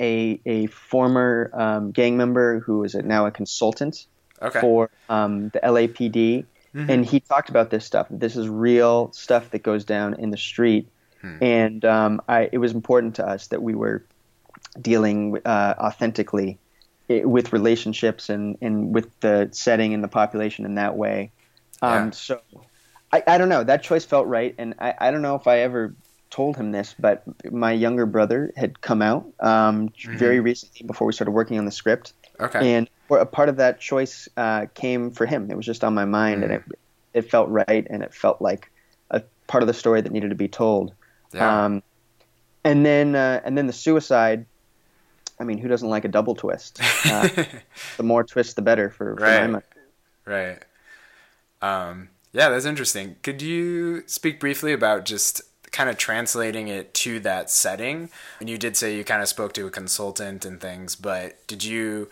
a 0.01 0.39
a 0.45 0.67
former 0.67 1.49
um, 1.53 1.91
gang 1.91 2.17
member 2.17 2.59
who 2.59 2.83
is 2.83 2.93
now 2.95 3.25
a 3.25 3.31
consultant 3.31 4.05
okay. 4.41 4.59
for 4.59 4.89
um, 5.07 5.49
the 5.49 5.59
LAPD, 5.63 6.45
Mhm. 6.75 6.89
and 6.89 7.05
he 7.05 7.19
talked 7.19 7.49
about 7.49 7.69
this 7.69 7.85
stuff. 7.85 8.07
This 8.09 8.35
is 8.35 8.47
real 8.47 9.11
stuff 9.13 9.49
that 9.51 9.61
goes 9.63 9.83
down 9.85 10.13
in 10.15 10.29
the 10.29 10.37
street, 10.37 10.87
Hmm. 11.21 11.37
and 11.43 11.85
um, 11.85 12.21
I, 12.27 12.49
it 12.51 12.57
was 12.57 12.71
important 12.71 13.15
to 13.15 13.27
us 13.27 13.47
that 13.47 13.61
we 13.61 13.75
were 13.75 14.03
dealing 14.79 15.37
uh, 15.45 15.73
authentically 15.79 16.57
with 17.09 17.51
relationships 17.51 18.29
and, 18.29 18.57
and 18.61 18.95
with 18.95 19.19
the 19.19 19.49
setting 19.51 19.93
and 19.93 20.01
the 20.03 20.07
population 20.07 20.63
in 20.65 20.75
that 20.75 20.95
way. 20.95 21.31
Um, 21.81 22.05
Yeah. 22.05 22.09
So 22.11 22.41
I, 23.11 23.21
I 23.27 23.37
don't 23.37 23.49
know. 23.49 23.63
That 23.65 23.83
choice 23.83 24.05
felt 24.05 24.27
right, 24.27 24.55
and 24.57 24.75
I, 24.79 24.93
I 24.97 25.11
don't 25.11 25.21
know 25.21 25.35
if 25.35 25.45
I 25.45 25.59
ever 25.59 25.93
told 26.29 26.55
him 26.55 26.71
this, 26.71 26.95
but 26.97 27.23
my 27.51 27.73
younger 27.73 28.05
brother 28.05 28.53
had 28.55 28.79
come 28.79 29.01
out 29.01 29.25
um, 29.41 29.89
Mhm. 29.89 30.17
very 30.17 30.39
recently 30.39 30.87
before 30.87 31.05
we 31.05 31.11
started 31.11 31.31
working 31.31 31.59
on 31.59 31.65
the 31.65 31.71
script 31.71 32.13
okay. 32.39 32.73
and 32.75 32.89
a 33.19 33.25
part 33.25 33.49
of 33.49 33.57
that 33.57 33.79
choice 33.79 34.29
uh, 34.37 34.67
came 34.73 35.11
for 35.11 35.25
him. 35.25 35.49
It 35.51 35.57
was 35.57 35.65
just 35.65 35.83
on 35.83 35.93
my 35.93 36.05
mind, 36.05 36.43
and 36.43 36.53
it 36.53 36.63
it 37.13 37.29
felt 37.29 37.49
right, 37.49 37.85
and 37.89 38.03
it 38.03 38.13
felt 38.13 38.41
like 38.41 38.71
a 39.09 39.21
part 39.47 39.63
of 39.63 39.67
the 39.67 39.73
story 39.73 40.01
that 40.01 40.11
needed 40.11 40.29
to 40.29 40.35
be 40.35 40.47
told. 40.47 40.93
yeah. 41.33 41.65
Um, 41.65 41.83
and 42.63 42.85
then 42.85 43.15
uh, 43.15 43.41
and 43.43 43.57
then 43.57 43.67
the 43.67 43.73
suicide. 43.73 44.45
I 45.39 45.43
mean, 45.43 45.57
who 45.57 45.67
doesn't 45.67 45.89
like 45.89 46.05
a 46.05 46.07
double 46.07 46.35
twist? 46.35 46.79
Uh, 47.03 47.27
the 47.97 48.03
more 48.03 48.23
twists, 48.23 48.53
the 48.53 48.61
better 48.61 48.91
for, 48.91 49.17
for 49.17 49.23
my 49.23 49.47
Right. 49.47 49.63
right. 50.25 50.65
Um, 51.61 52.09
yeah, 52.31 52.49
that's 52.49 52.65
interesting. 52.65 53.15
Could 53.23 53.41
you 53.41 54.03
speak 54.07 54.39
briefly 54.39 54.71
about 54.71 55.05
just 55.05 55.41
kind 55.71 55.89
of 55.89 55.97
translating 55.97 56.67
it 56.67 56.93
to 56.95 57.19
that 57.21 57.49
setting? 57.49 58.09
And 58.39 58.49
you 58.49 58.57
did 58.57 58.77
say 58.77 58.95
you 58.95 59.03
kind 59.03 59.21
of 59.21 59.27
spoke 59.27 59.53
to 59.53 59.65
a 59.65 59.71
consultant 59.71 60.45
and 60.45 60.59
things, 60.61 60.95
but 60.95 61.45
did 61.47 61.63
you 61.63 62.09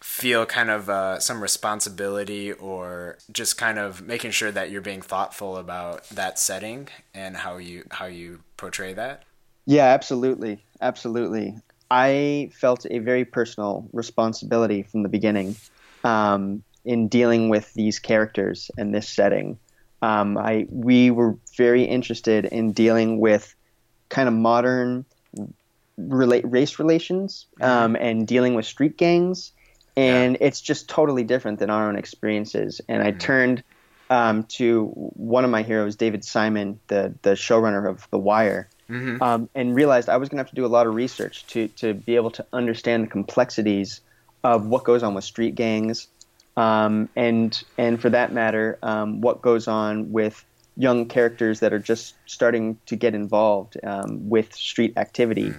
feel 0.00 0.46
kind 0.46 0.70
of 0.70 0.88
uh, 0.88 1.18
some 1.20 1.42
responsibility 1.42 2.52
or 2.52 3.18
just 3.32 3.58
kind 3.58 3.78
of 3.78 4.02
making 4.02 4.30
sure 4.30 4.50
that 4.50 4.70
you're 4.70 4.80
being 4.80 5.02
thoughtful 5.02 5.56
about 5.56 6.08
that 6.08 6.38
setting 6.38 6.88
and 7.14 7.36
how 7.36 7.58
you 7.58 7.84
how 7.90 8.06
you 8.06 8.40
portray 8.56 8.92
that? 8.94 9.24
Yeah, 9.66 9.86
absolutely, 9.86 10.64
absolutely. 10.80 11.56
I 11.90 12.50
felt 12.54 12.86
a 12.90 12.98
very 12.98 13.24
personal 13.24 13.88
responsibility 13.92 14.84
from 14.84 15.02
the 15.02 15.08
beginning 15.08 15.56
um, 16.04 16.62
in 16.84 17.08
dealing 17.08 17.48
with 17.48 17.72
these 17.74 17.98
characters 17.98 18.70
and 18.78 18.94
this 18.94 19.08
setting. 19.08 19.58
Um, 20.02 20.38
I 20.38 20.66
we 20.70 21.10
were 21.10 21.36
very 21.56 21.84
interested 21.84 22.46
in 22.46 22.72
dealing 22.72 23.20
with 23.20 23.54
kind 24.08 24.28
of 24.28 24.34
modern 24.34 25.04
rela- 25.98 26.42
race 26.44 26.78
relations 26.78 27.46
um, 27.60 27.96
and 27.96 28.26
dealing 28.26 28.54
with 28.54 28.64
street 28.64 28.96
gangs, 28.96 29.52
and 30.00 30.38
it's 30.40 30.60
just 30.60 30.88
totally 30.88 31.24
different 31.24 31.58
than 31.58 31.70
our 31.70 31.88
own 31.88 31.96
experiences. 31.96 32.80
And 32.88 33.02
I 33.02 33.12
Mhm. 33.12 33.18
turned 33.18 33.64
um, 34.10 34.44
to 34.58 34.86
one 34.86 35.44
of 35.44 35.50
my 35.50 35.62
heroes, 35.62 35.96
David 35.96 36.24
Simon, 36.24 36.80
the 36.88 37.14
the 37.22 37.32
showrunner 37.36 37.88
of 37.88 38.06
The 38.10 38.18
Wire 38.18 38.70
Mm-hmm. 38.90 39.22
um, 39.22 39.48
and 39.54 39.74
realized 39.74 40.08
I 40.08 40.16
was 40.16 40.28
going 40.28 40.38
to 40.38 40.42
have 40.42 40.50
to 40.50 40.56
do 40.56 40.66
a 40.66 40.74
lot 40.76 40.86
of 40.88 40.94
research 40.94 41.46
to 41.48 41.68
to 41.76 41.94
be 41.94 42.16
able 42.16 42.32
to 42.32 42.46
understand 42.52 43.04
the 43.04 43.08
complexities 43.08 44.00
of 44.42 44.66
what 44.66 44.84
goes 44.84 45.02
on 45.04 45.14
with 45.14 45.24
street 45.24 45.54
gangs, 45.54 46.08
um, 46.56 47.08
and 47.14 47.62
and 47.78 48.00
for 48.02 48.10
that 48.10 48.32
matter, 48.32 48.78
um, 48.82 49.20
what 49.20 49.42
goes 49.42 49.68
on 49.68 50.10
with 50.10 50.44
young 50.76 51.06
characters 51.06 51.60
that 51.60 51.72
are 51.72 51.78
just 51.78 52.18
starting 52.26 52.78
to 52.86 52.96
get 52.96 53.14
involved 53.14 53.76
um, 53.84 54.28
with 54.28 54.52
street 54.54 54.94
activity. 54.96 55.54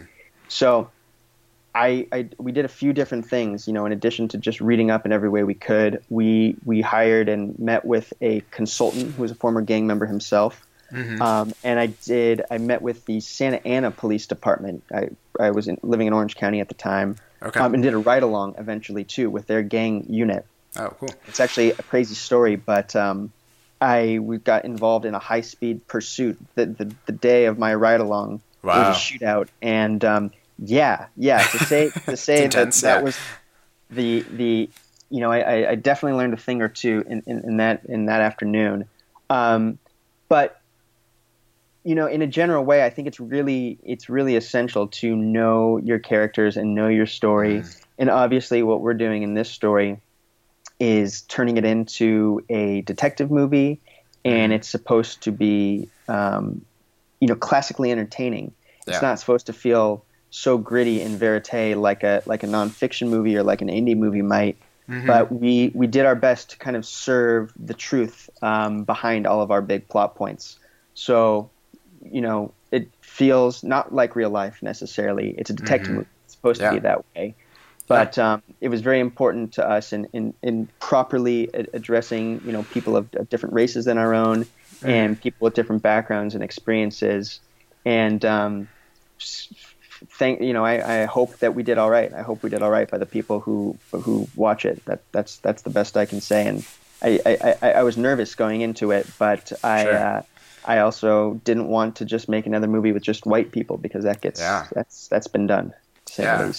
So. 0.50 0.92
I, 1.74 2.08
I 2.12 2.28
we 2.38 2.52
did 2.52 2.66
a 2.66 2.70
few 2.70 2.92
different 2.94 3.28
things, 3.28 3.68
you 3.68 3.74
know. 3.74 3.86
In 3.86 3.92
addition 3.92 4.28
to 4.30 4.38
just 4.38 4.60
reading 4.62 4.92
up 4.92 5.06
in 5.06 5.12
every 5.12 5.30
way 5.30 5.44
we 5.44 5.54
could, 5.54 6.04
we 6.10 6.56
we 6.66 6.82
hired 6.82 7.30
and 7.30 7.58
met 7.60 7.86
with 7.86 8.12
a 8.22 8.42
consultant 8.52 9.16
who 9.16 9.22
was 9.22 9.32
a 9.32 9.36
former 9.36 9.62
gang 9.62 9.88
member 9.88 10.06
himself, 10.06 10.66
Mm-hmm. 10.92 11.22
um, 11.22 11.54
and 11.64 11.80
I 11.80 11.86
did. 11.88 12.42
I 12.52 12.58
met 12.58 12.82
with 12.82 13.06
the 13.06 13.22
Santa 13.22 13.66
Ana 13.66 13.92
Police 13.92 14.28
Department. 14.28 14.84
I, 14.94 15.10
I 15.40 15.52
was 15.52 15.70
in, 15.70 15.78
living 15.82 16.08
in 16.08 16.14
Orange 16.14 16.36
County 16.36 16.60
at 16.60 16.68
the 16.68 16.74
time, 16.74 17.16
okay. 17.42 17.62
um, 17.62 17.74
and 17.74 17.82
did 17.82 17.94
a 17.94 17.98
ride 17.98 18.24
along 18.24 18.56
eventually 18.58 19.06
too 19.06 19.30
with 19.30 19.48
their 19.48 19.62
gang 19.62 20.06
unit. 20.10 20.46
oh, 20.76 20.90
cool. 21.00 21.14
It's 21.30 21.40
actually 21.40 21.72
a 21.72 21.84
crazy 21.84 22.16
story, 22.16 22.58
but 22.58 22.94
um, 22.98 23.32
I 23.80 24.20
we 24.20 24.40
got 24.40 24.66
involved 24.66 25.06
in 25.06 25.16
a 25.16 25.20
high 25.20 25.42
speed 25.42 25.88
pursuit 25.88 26.38
the, 26.56 26.66
the 26.66 26.94
the 27.06 27.14
day 27.14 27.46
of 27.46 27.58
my 27.58 27.74
ride 27.74 28.02
along. 28.02 28.42
It 28.62 28.68
Wow. 28.68 28.90
was 28.90 28.98
a 28.98 29.00
shootout, 29.00 29.48
and 29.62 30.04
um, 30.04 30.32
yeah, 30.62 31.08
yeah. 31.17 31.43
To 31.43 31.60
say 31.65 31.89
to 31.89 32.15
say 32.15 32.36
that 32.36 32.43
intense, 32.45 32.82
that 32.82 32.97
yeah. 32.97 33.04
was 33.04 33.17
the 33.89 34.26
the 34.32 34.69
you 35.10 35.19
know 35.19 35.32
I, 35.32 35.71
I- 35.71 35.76
definitely 35.76 36.17
learned 36.17 36.34
a 36.34 36.38
thing 36.38 36.62
or 36.62 36.69
two 36.69 37.04
in, 37.08 37.24
in, 37.26 37.39
in 37.39 37.58
that 37.58 37.86
in 37.86 38.06
that 38.06 38.21
afternoon, 38.21 38.86
um, 39.30 39.80
but 40.30 40.62
you 41.84 41.95
know, 41.95 42.06
in 42.06 42.21
a 42.21 42.28
general 42.28 42.63
way, 42.63 42.86
I 42.86 42.89
think 42.89 43.08
it's 43.08 43.19
really 43.19 43.80
it's 43.84 44.10
really 44.10 44.36
essential 44.36 44.88
to 44.88 45.15
know 45.15 45.78
your 45.78 46.00
characters 46.00 46.58
and 46.58 46.76
know 46.76 46.88
your 46.88 47.08
story. 47.08 47.62
Mm. 47.62 47.82
And 47.97 48.10
obviously, 48.10 48.62
what 48.63 48.82
we're 48.82 48.93
doing 48.93 49.24
in 49.24 49.34
this 49.34 49.50
story 49.50 50.00
is 50.80 51.21
turning 51.24 51.58
it 51.58 51.65
into 51.65 52.43
a 52.50 52.82
detective 52.82 53.32
movie, 53.32 53.80
and 54.24 54.52
mm-hmm. 54.52 54.58
it's 54.58 54.69
supposed 54.69 55.24
to 55.24 55.32
be, 55.32 55.89
um, 56.08 56.63
you 57.19 57.28
know, 57.28 57.36
classically 57.36 57.91
entertaining. 57.91 58.54
It's 58.88 59.02
not 59.02 59.19
supposed 59.19 59.45
to 59.45 59.54
feel 59.54 60.04
so 60.32 60.58
gritty 60.58 61.02
and 61.02 61.20
verite 61.20 61.78
like 61.78 62.04
a 62.04 62.24
like 62.26 62.41
a 62.41 62.48
nonfiction 62.48 63.10
movie 63.10 63.38
or 63.38 63.44
like 63.44 63.62
an 63.62 63.67
indie 63.67 63.96
movie 63.96 64.24
might. 64.24 64.58
Mm-hmm. 64.89 65.06
But 65.06 65.32
we 65.32 65.72
we 65.76 65.86
did 65.86 66.06
our 66.06 66.15
best 66.15 66.52
to 66.52 66.58
kind 66.58 66.76
of 66.76 66.86
serve 66.86 67.54
the 67.56 67.76
truth 67.76 68.30
um, 68.41 68.84
behind 68.84 69.28
all 69.28 69.41
of 69.41 69.52
our 69.52 69.62
big 69.62 69.88
plot 69.88 70.15
points. 70.15 70.58
So, 70.96 71.50
you 72.04 72.22
know, 72.22 72.54
it 72.72 72.89
feels 73.02 73.63
not 73.63 73.94
like 73.94 74.15
real 74.15 74.30
life 74.30 74.63
necessarily. 74.63 75.36
It's 75.38 75.50
a 75.50 75.54
detective 75.54 75.89
mm-hmm. 75.89 75.98
movie. 75.98 76.10
It's 76.26 76.34
supposed 76.34 76.62
yeah. 76.62 76.70
to 76.70 76.76
be 76.76 76.80
that 76.80 77.06
way. 77.15 77.36
But 77.88 78.17
um, 78.17 78.41
it 78.62 78.70
was 78.70 78.80
very 78.80 79.02
important 79.02 79.54
to 79.54 79.67
us 79.67 79.91
in, 79.91 80.08
in, 80.13 80.34
in 80.41 80.70
properly 80.80 81.50
addressing, 81.54 82.41
you 82.46 82.54
know, 82.54 82.63
people 82.63 82.96
of, 82.96 83.13
of 83.15 83.28
different 83.28 83.54
races 83.54 83.84
than 83.84 83.98
our 83.98 84.13
own 84.13 84.46
mm-hmm. 84.46 84.89
and 84.89 85.22
people 85.22 85.44
with 85.46 85.56
different 85.56 85.82
backgrounds 85.82 86.34
and 86.34 86.41
experiences. 86.41 87.41
And 87.84 88.24
um, 88.24 88.70
thank 90.10 90.42
you 90.42 90.54
know 90.54 90.66
I, 90.66 91.02
I 91.02 91.06
hope 91.06 91.38
that 91.40 91.56
we 91.56 91.64
did 91.64 91.78
all 91.78 91.90
right. 91.90 92.14
I 92.14 92.22
hope 92.22 92.44
we 92.44 92.50
did 92.50 92.62
all 92.62 92.72
right 92.72 92.90
by 92.90 92.98
the 92.98 93.06
people 93.06 93.40
who 93.40 93.78
who 93.92 94.28
watch 94.36 94.66
it. 94.66 94.84
That 94.86 95.02
that's 95.12 95.38
that's 95.38 95.62
the 95.64 95.70
best 95.70 95.98
I 95.98 96.06
can 96.06 96.22
say. 96.22 96.48
And 96.48 96.66
I 97.02 97.56
I, 97.62 97.72
I 97.72 97.84
was 97.84 97.98
nervous 97.98 98.36
going 98.36 98.62
into 98.62 98.92
it, 98.92 99.08
but 99.18 99.52
I. 99.64 99.84
Sure. 99.84 99.98
Uh, 99.98 100.22
I 100.64 100.78
also 100.78 101.42
didn't 101.44 101.70
want 101.70 101.96
to 101.96 102.06
just 102.06 102.30
make 102.30 102.46
another 102.46 102.68
movie 102.68 102.92
with 102.92 103.02
just 103.02 103.26
white 103.26 103.52
people 103.52 103.78
because 103.78 104.04
that 104.04 104.22
gets 104.22 104.40
yeah. 104.40 104.68
that's 104.72 105.08
that's 105.08 105.26
been 105.26 105.48
done. 105.48 105.74
yeah. 106.20 106.52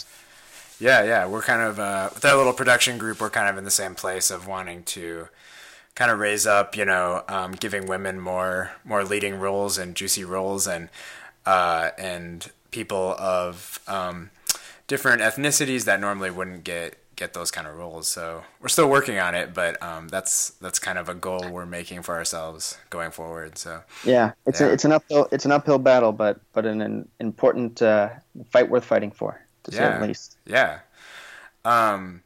Yeah, 0.81 1.05
yeah. 1.05 1.27
We're 1.29 1.43
kind 1.43 1.63
of 1.63 1.79
uh, 1.79 2.11
with 2.13 2.25
our 2.25 2.37
little 2.37 2.53
production 2.53 2.99
group. 2.99 3.21
We're 3.21 3.31
kind 3.31 3.49
of 3.49 3.57
in 3.57 3.63
the 3.63 3.71
same 3.71 3.95
place 3.95 4.33
of 4.33 4.49
wanting 4.49 4.83
to 4.85 5.29
kind 5.95 6.11
of 6.11 6.19
raise 6.19 6.45
up, 6.45 6.77
you 6.77 6.85
know, 6.85 7.23
um, 7.29 7.53
giving 7.53 7.87
women 7.87 8.19
more 8.19 8.73
more 8.85 9.05
leading 9.05 9.39
roles 9.39 9.79
and 9.79 9.95
juicy 9.95 10.25
roles 10.25 10.67
and 10.67 10.89
uh, 11.47 11.91
and 11.97 12.51
people 12.73 13.15
of 13.19 13.79
um, 13.87 14.31
different 14.89 15.23
ethnicities 15.23 15.85
that 15.85 16.01
normally 16.01 16.31
wouldn't 16.31 16.65
get 16.65 16.97
get 17.15 17.35
those 17.35 17.51
kind 17.51 17.67
of 17.67 17.77
roles. 17.77 18.09
So 18.09 18.43
we're 18.61 18.69
still 18.69 18.89
working 18.89 19.19
on 19.19 19.35
it, 19.35 19.55
but 19.55 19.81
um, 19.83 20.09
that's 20.09 20.51
that's 20.61 20.79
kind 20.79 20.99
of 20.99 21.09
a 21.09 21.15
goal 21.15 21.49
we're 21.51 21.67
making 21.67 22.03
for 22.03 22.15
ourselves 22.15 22.79
going 22.91 23.13
forward. 23.13 23.59
So 23.59 23.83
yeah, 24.05 24.33
it's 24.47 24.61
yeah. 24.61 24.69
A, 24.69 24.73
it's 24.73 24.85
an 24.85 24.93
uphill 24.93 25.29
it's 25.31 25.45
an 25.45 25.53
uphill 25.53 25.79
battle, 25.79 26.13
but 26.13 26.41
but 26.53 26.67
an, 26.67 26.81
an 26.81 27.09
important 27.21 27.81
uh, 27.81 28.11
fight 28.51 28.69
worth 28.69 28.85
fighting 28.85 29.13
for, 29.13 29.41
to 29.65 29.71
yeah. 29.71 29.77
say 29.77 29.85
at 29.85 30.03
least. 30.03 30.37
Yeah. 30.47 30.81
Um, 31.65 32.23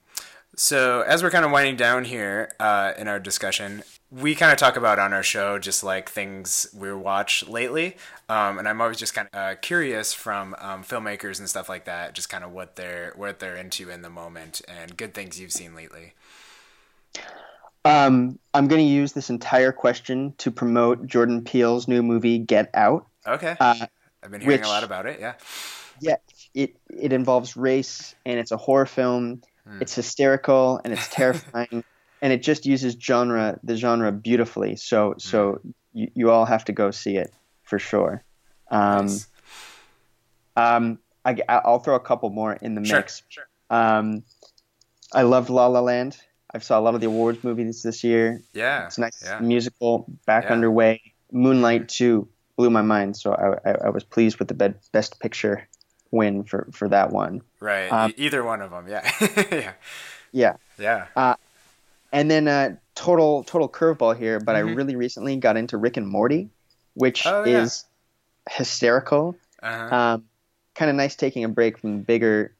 so 0.57 1.03
as 1.03 1.23
we're 1.23 1.31
kind 1.31 1.45
of 1.45 1.51
winding 1.51 1.77
down 1.77 2.05
here 2.05 2.53
uh, 2.59 2.93
in 2.97 3.09
our 3.09 3.21
discussion, 3.21 3.83
we 4.11 4.35
kind 4.35 4.53
of 4.53 4.59
talk 4.59 4.77
about 4.77 4.99
on 4.99 5.13
our 5.13 5.23
show 5.23 5.59
just 5.59 5.85
like 5.85 6.09
things 6.09 6.67
we 6.77 6.93
watch 6.93 7.47
lately. 7.47 7.97
Um, 8.29 8.59
and 8.59 8.67
i'm 8.67 8.81
always 8.81 8.97
just 8.97 9.15
kind 9.15 9.29
of 9.33 9.39
uh, 9.39 9.55
curious 9.57 10.13
from 10.13 10.57
um, 10.59 10.83
filmmakers 10.83 11.39
and 11.39 11.49
stuff 11.49 11.69
like 11.69 11.85
that 11.85 12.13
just 12.13 12.29
kind 12.29 12.43
of 12.43 12.51
what 12.51 12.75
they're 12.75 13.13
what 13.15 13.39
they're 13.39 13.55
into 13.55 13.89
in 13.89 14.03
the 14.03 14.11
moment 14.11 14.63
and 14.67 14.97
good 14.97 15.15
things 15.15 15.39
you've 15.41 15.53
seen 15.53 15.75
lately. 15.77 16.15
Um, 17.85 18.41
i'm 18.53 18.67
going 18.67 18.85
to 18.85 18.89
use 18.89 19.13
this 19.13 19.31
entire 19.31 19.71
question 19.71 20.35
to 20.39 20.51
promote 20.51 21.07
jordan 21.07 21.45
peele's 21.45 21.87
new 21.87 22.03
movie 22.03 22.39
get 22.39 22.71
out. 22.75 23.07
Okay. 23.27 23.57
Uh, 23.61 23.87
i've 24.25 24.31
been 24.33 24.41
hearing 24.41 24.59
which, 24.59 24.67
a 24.67 24.71
lot 24.71 24.83
about 24.83 25.07
it 25.07 25.21
yeah. 25.21 25.35
Yeah 26.01 26.17
it 26.53 26.75
it 26.91 27.13
involves 27.13 27.57
race 27.57 28.15
and 28.25 28.41
it's 28.41 28.51
a 28.51 28.57
horror 28.57 28.87
film 28.87 29.43
hmm. 29.67 29.79
it's 29.81 29.95
hysterical 29.95 30.81
and 30.85 30.93
it's 30.93 31.09
terrifying 31.09 31.85
and 32.23 32.33
it 32.33 32.43
just 32.43 32.67
uses 32.67 32.97
genre 33.01 33.59
the 33.63 33.77
genre 33.77 34.13
beautifully. 34.13 34.77
So 34.77 35.15
so 35.19 35.61
mm. 35.67 35.73
you, 35.93 36.11
you 36.15 36.31
all 36.31 36.45
have 36.45 36.65
to 36.67 36.73
go 36.73 36.91
see 36.91 37.17
it 37.17 37.33
for 37.63 37.79
sure. 37.79 38.23
Um, 38.71 39.07
nice. 39.07 39.27
um, 40.57 40.99
I, 41.25 41.37
I'll 41.49 41.81
throw 41.81 41.95
a 41.95 42.01
couple 42.01 42.31
more 42.31 42.53
in 42.53 42.75
the 42.75 42.85
sure, 42.85 42.99
mix. 42.99 43.23
Sure. 43.29 43.45
Um, 43.71 44.23
I 45.13 45.23
loved 45.23 45.51
La 45.51 45.67
La 45.67 45.81
Land. 45.81 46.17
I 46.53 46.59
saw 46.59 46.79
a 46.79 46.83
lot 46.83 46.95
of 46.95 47.01
the 47.01 47.09
awards 47.09 47.43
movies 47.45 47.83
this 47.83 48.05
year. 48.05 48.43
Yeah, 48.55 48.87
it's 48.87 48.99
nice 48.99 49.23
yeah. 49.25 49.41
musical 49.41 50.07
back 50.27 50.45
yeah. 50.45 50.53
underway. 50.53 51.03
Moonlight 51.33 51.89
too 51.89 52.29
blew 52.57 52.71
my 52.71 52.83
mind, 52.83 53.17
so 53.17 53.35
I, 53.35 53.71
I, 53.71 53.75
I 53.87 53.89
was 53.91 54.05
pleased 54.05 54.39
with 54.39 54.49
the 54.49 54.75
best 54.93 55.21
picture 55.21 55.69
win 56.11 56.45
for, 56.45 56.69
for 56.73 56.89
that 56.89 57.11
one. 57.11 57.43
Right, 57.61 57.89
um, 57.91 58.15
either 58.17 58.45
one 58.45 58.63
of 58.63 58.71
them. 58.71 58.87
Yeah, 58.89 59.11
yeah, 59.51 59.73
yeah. 60.33 60.57
Yeah. 60.79 61.07
Uh, 61.15 61.35
and 62.13 62.31
then 62.31 62.49
uh, 62.49 62.77
total 62.95 63.45
total 63.45 63.69
curveball 63.69 64.17
here, 64.17 64.41
but 64.41 64.57
mm-hmm. 64.57 64.69
I 64.69 64.73
really 64.73 64.97
recently 64.97 65.37
got 65.37 65.57
into 65.57 65.77
Rick 65.77 65.97
and 65.97 66.07
Morty, 66.07 66.51
which 66.95 67.27
oh, 67.27 67.45
yeah. 67.45 67.63
is 67.63 67.85
hysterical. 68.51 69.37
Uh-huh. 69.63 69.97
Um, 69.97 70.25
kind 70.75 70.91
of 70.91 70.97
nice 70.97 71.17
taking 71.17 71.45
a 71.45 71.49
break 71.49 71.79
from 71.79 72.03
bigger 72.03 72.55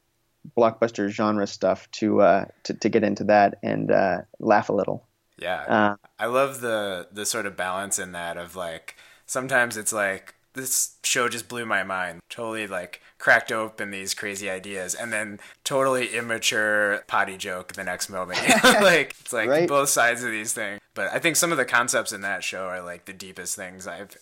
blockbuster 0.57 1.09
genre 1.09 1.47
stuff 1.47 1.91
to 1.93 2.21
uh, 2.21 2.45
to, 2.65 2.75
to 2.75 2.89
get 2.89 3.05
into 3.05 3.25
that 3.25 3.59
and 3.63 3.91
uh, 3.91 4.23
laugh 4.39 4.69
a 4.69 4.73
little. 4.73 5.05
Yeah, 5.39 5.61
uh, 5.63 5.97
I 6.19 6.27
love 6.27 6.61
the 6.61 7.09
the 7.13 7.27
sort 7.27 7.47
of 7.47 7.57
balance 7.57 7.99
in 7.99 8.13
that 8.13 8.37
of 8.37 8.57
like 8.57 8.97
sometimes 9.27 9.77
it's 9.77 9.93
like 9.93 10.35
this 10.57 10.97
show 11.05 11.29
just 11.29 11.49
blew 11.49 11.65
my 11.65 11.85
mind. 11.85 12.21
Totally 12.29 12.67
like 12.67 13.01
cracked 13.19 13.53
open 13.53 13.91
these 13.91 14.15
crazy 14.15 14.51
ideas 14.51 14.95
and 14.95 15.13
then 15.13 15.39
totally 15.65 16.09
immature 16.09 17.05
potty 17.07 17.37
joke 17.37 17.75
the 17.75 17.85
next 17.85 18.09
moment. 18.09 18.41
Like 18.87 19.15
it's 19.21 19.33
like 19.33 19.49
right? 19.49 19.69
both 19.69 19.89
sides 19.89 20.23
of 20.23 20.31
these 20.31 20.53
things. 20.53 20.81
But 20.95 21.13
I 21.13 21.19
think 21.19 21.37
some 21.37 21.53
of 21.53 21.59
the 21.59 21.65
concepts 21.65 22.13
in 22.13 22.23
that 22.23 22.43
show 22.43 22.65
are 22.67 22.83
like 22.83 23.05
the 23.05 23.13
deepest 23.13 23.57
things 23.57 23.87
I've 23.87 24.17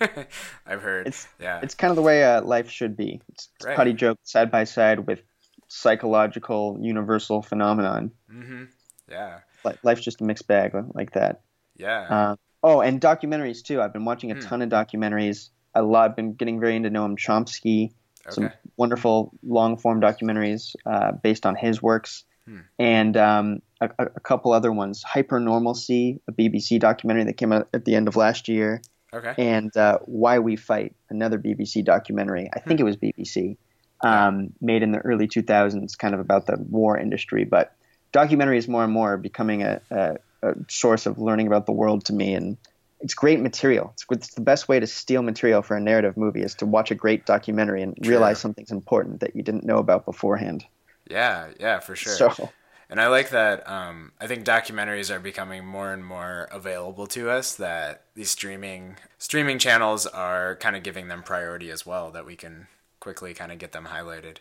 I've 0.66 0.82
heard. 0.82 1.08
It's, 1.08 1.26
yeah. 1.40 1.60
It's 1.62 1.74
kind 1.74 1.90
of 1.90 1.96
the 1.96 2.02
way 2.02 2.24
uh, 2.24 2.42
life 2.42 2.70
should 2.70 2.96
be. 2.96 3.20
It's, 3.30 3.48
it's 3.56 3.66
right. 3.66 3.76
potty 3.76 3.92
joke 3.92 4.18
side 4.22 4.50
by 4.50 4.64
side 4.64 5.06
with 5.06 5.22
psychological 5.68 6.78
universal 6.80 7.42
phenomenon. 7.42 8.10
Mm-hmm. 8.32 8.64
Yeah. 9.10 9.40
Life's 9.82 10.02
just 10.02 10.20
a 10.20 10.24
mixed 10.24 10.46
bag 10.46 10.72
like 10.94 11.12
that. 11.12 11.42
Yeah. 11.76 12.00
Uh, 12.02 12.36
oh, 12.62 12.80
and 12.80 13.00
documentaries 13.00 13.62
too. 13.62 13.80
I've 13.80 13.92
been 13.92 14.04
watching 14.04 14.30
a 14.30 14.34
hmm. 14.34 14.40
ton 14.40 14.62
of 14.62 14.68
documentaries 14.68 15.50
a 15.78 15.82
lot. 15.82 16.10
I've 16.10 16.16
been 16.16 16.34
getting 16.34 16.60
very 16.60 16.76
into 16.76 16.90
Noam 16.90 17.16
Chomsky. 17.16 17.92
Okay. 18.26 18.34
Some 18.34 18.50
wonderful 18.76 19.32
long 19.42 19.78
form 19.78 20.00
documentaries 20.00 20.76
uh, 20.84 21.12
based 21.12 21.46
on 21.46 21.54
his 21.54 21.82
works, 21.82 22.24
hmm. 22.46 22.58
and 22.78 23.16
um, 23.16 23.62
a, 23.80 23.90
a, 23.98 24.20
couple 24.20 24.52
other 24.52 24.70
ones. 24.70 25.02
Hypernormalcy, 25.02 26.20
a 26.28 26.32
BBC 26.32 26.78
documentary 26.78 27.24
that 27.24 27.38
came 27.38 27.52
out 27.52 27.68
at 27.72 27.84
the 27.84 27.94
end 27.94 28.06
of 28.06 28.16
last 28.16 28.48
year. 28.48 28.82
Okay. 29.14 29.34
And 29.38 29.74
uh, 29.74 30.00
Why 30.04 30.40
We 30.40 30.56
Fight, 30.56 30.94
another 31.08 31.38
BBC 31.38 31.84
documentary. 31.84 32.50
I 32.52 32.60
think 32.60 32.80
hmm. 32.80 32.86
it 32.86 32.90
was 32.90 32.96
BBC, 32.98 33.56
um, 34.02 34.52
made 34.60 34.82
in 34.82 34.92
the 34.92 34.98
early 34.98 35.26
2000s, 35.26 35.96
kind 35.96 36.12
of 36.12 36.20
about 36.20 36.44
the 36.44 36.58
war 36.58 36.98
industry. 36.98 37.44
But 37.44 37.74
documentary 38.12 38.58
is 38.58 38.68
more 38.68 38.84
and 38.84 38.92
more 38.92 39.16
becoming 39.16 39.62
a, 39.62 39.80
a, 39.90 40.16
a 40.42 40.54
source 40.68 41.06
of 41.06 41.18
learning 41.18 41.46
about 41.46 41.64
the 41.64 41.72
world 41.72 42.04
to 42.06 42.12
me, 42.12 42.34
and 42.34 42.58
it's 43.00 43.14
great 43.14 43.40
material. 43.40 43.90
It's, 43.94 44.04
it's, 44.10 44.34
the 44.34 44.40
best 44.40 44.68
way 44.68 44.80
to 44.80 44.86
steal 44.86 45.22
material 45.22 45.62
for 45.62 45.76
a 45.76 45.80
narrative 45.80 46.16
movie 46.16 46.42
is 46.42 46.54
to 46.56 46.66
watch 46.66 46.90
a 46.90 46.94
great 46.94 47.26
documentary 47.26 47.82
and 47.82 47.96
sure. 48.02 48.10
realize 48.10 48.38
something's 48.38 48.72
important 48.72 49.20
that 49.20 49.36
you 49.36 49.42
didn't 49.42 49.64
know 49.64 49.78
about 49.78 50.04
beforehand. 50.04 50.64
Yeah, 51.08 51.48
yeah, 51.58 51.78
for 51.78 51.96
sure. 51.96 52.12
So, 52.12 52.50
and 52.90 53.00
I 53.00 53.08
like 53.08 53.30
that. 53.30 53.68
Um, 53.68 54.12
I 54.20 54.26
think 54.26 54.44
documentaries 54.44 55.14
are 55.14 55.20
becoming 55.20 55.64
more 55.64 55.92
and 55.92 56.04
more 56.04 56.48
available 56.50 57.06
to 57.08 57.30
us. 57.30 57.54
That 57.54 58.04
these 58.14 58.30
streaming 58.30 58.96
streaming 59.16 59.58
channels 59.58 60.06
are 60.06 60.56
kind 60.56 60.76
of 60.76 60.82
giving 60.82 61.08
them 61.08 61.22
priority 61.22 61.70
as 61.70 61.86
well. 61.86 62.10
That 62.10 62.26
we 62.26 62.36
can 62.36 62.66
quickly 63.00 63.32
kind 63.32 63.52
of 63.52 63.58
get 63.58 63.72
them 63.72 63.86
highlighted. 63.86 64.38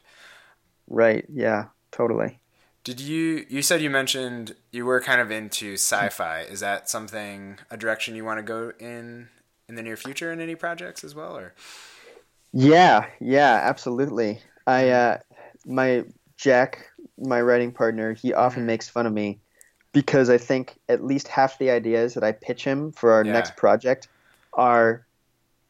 Right. 0.87 1.25
Yeah. 1.31 1.65
Totally. 1.91 2.39
Did 2.87 3.01
you 3.01 3.45
you 3.49 3.61
said 3.61 3.81
you 3.81 3.89
mentioned 3.89 4.55
you 4.71 4.85
were 4.85 5.01
kind 5.01 5.19
of 5.19 5.29
into 5.29 5.73
sci-fi. 5.73 6.43
Is 6.43 6.61
that 6.61 6.89
something 6.89 7.57
a 7.69 7.75
direction 7.75 8.15
you 8.15 8.23
want 8.23 8.37
to 8.37 8.43
go 8.43 8.71
in 8.79 9.27
in 9.67 9.75
the 9.75 9.83
near 9.83 9.97
future 9.97 10.31
in 10.31 10.39
any 10.39 10.55
projects 10.55 11.03
as 11.03 11.13
well 11.13 11.35
or? 11.35 11.53
Yeah, 12.53 13.07
yeah, 13.19 13.59
absolutely. 13.61 14.39
I 14.65 14.87
uh 14.87 15.17
my 15.65 16.05
Jack, 16.37 16.89
my 17.17 17.41
writing 17.41 17.73
partner, 17.73 18.13
he 18.13 18.33
often 18.33 18.61
mm-hmm. 18.61 18.67
makes 18.67 18.87
fun 18.87 19.05
of 19.05 19.11
me 19.11 19.41
because 19.91 20.29
I 20.29 20.37
think 20.37 20.79
at 20.87 21.03
least 21.03 21.27
half 21.27 21.59
the 21.59 21.69
ideas 21.69 22.13
that 22.13 22.23
I 22.23 22.31
pitch 22.31 22.63
him 22.63 22.93
for 22.93 23.11
our 23.11 23.25
yeah. 23.25 23.33
next 23.33 23.57
project 23.57 24.07
are 24.53 25.05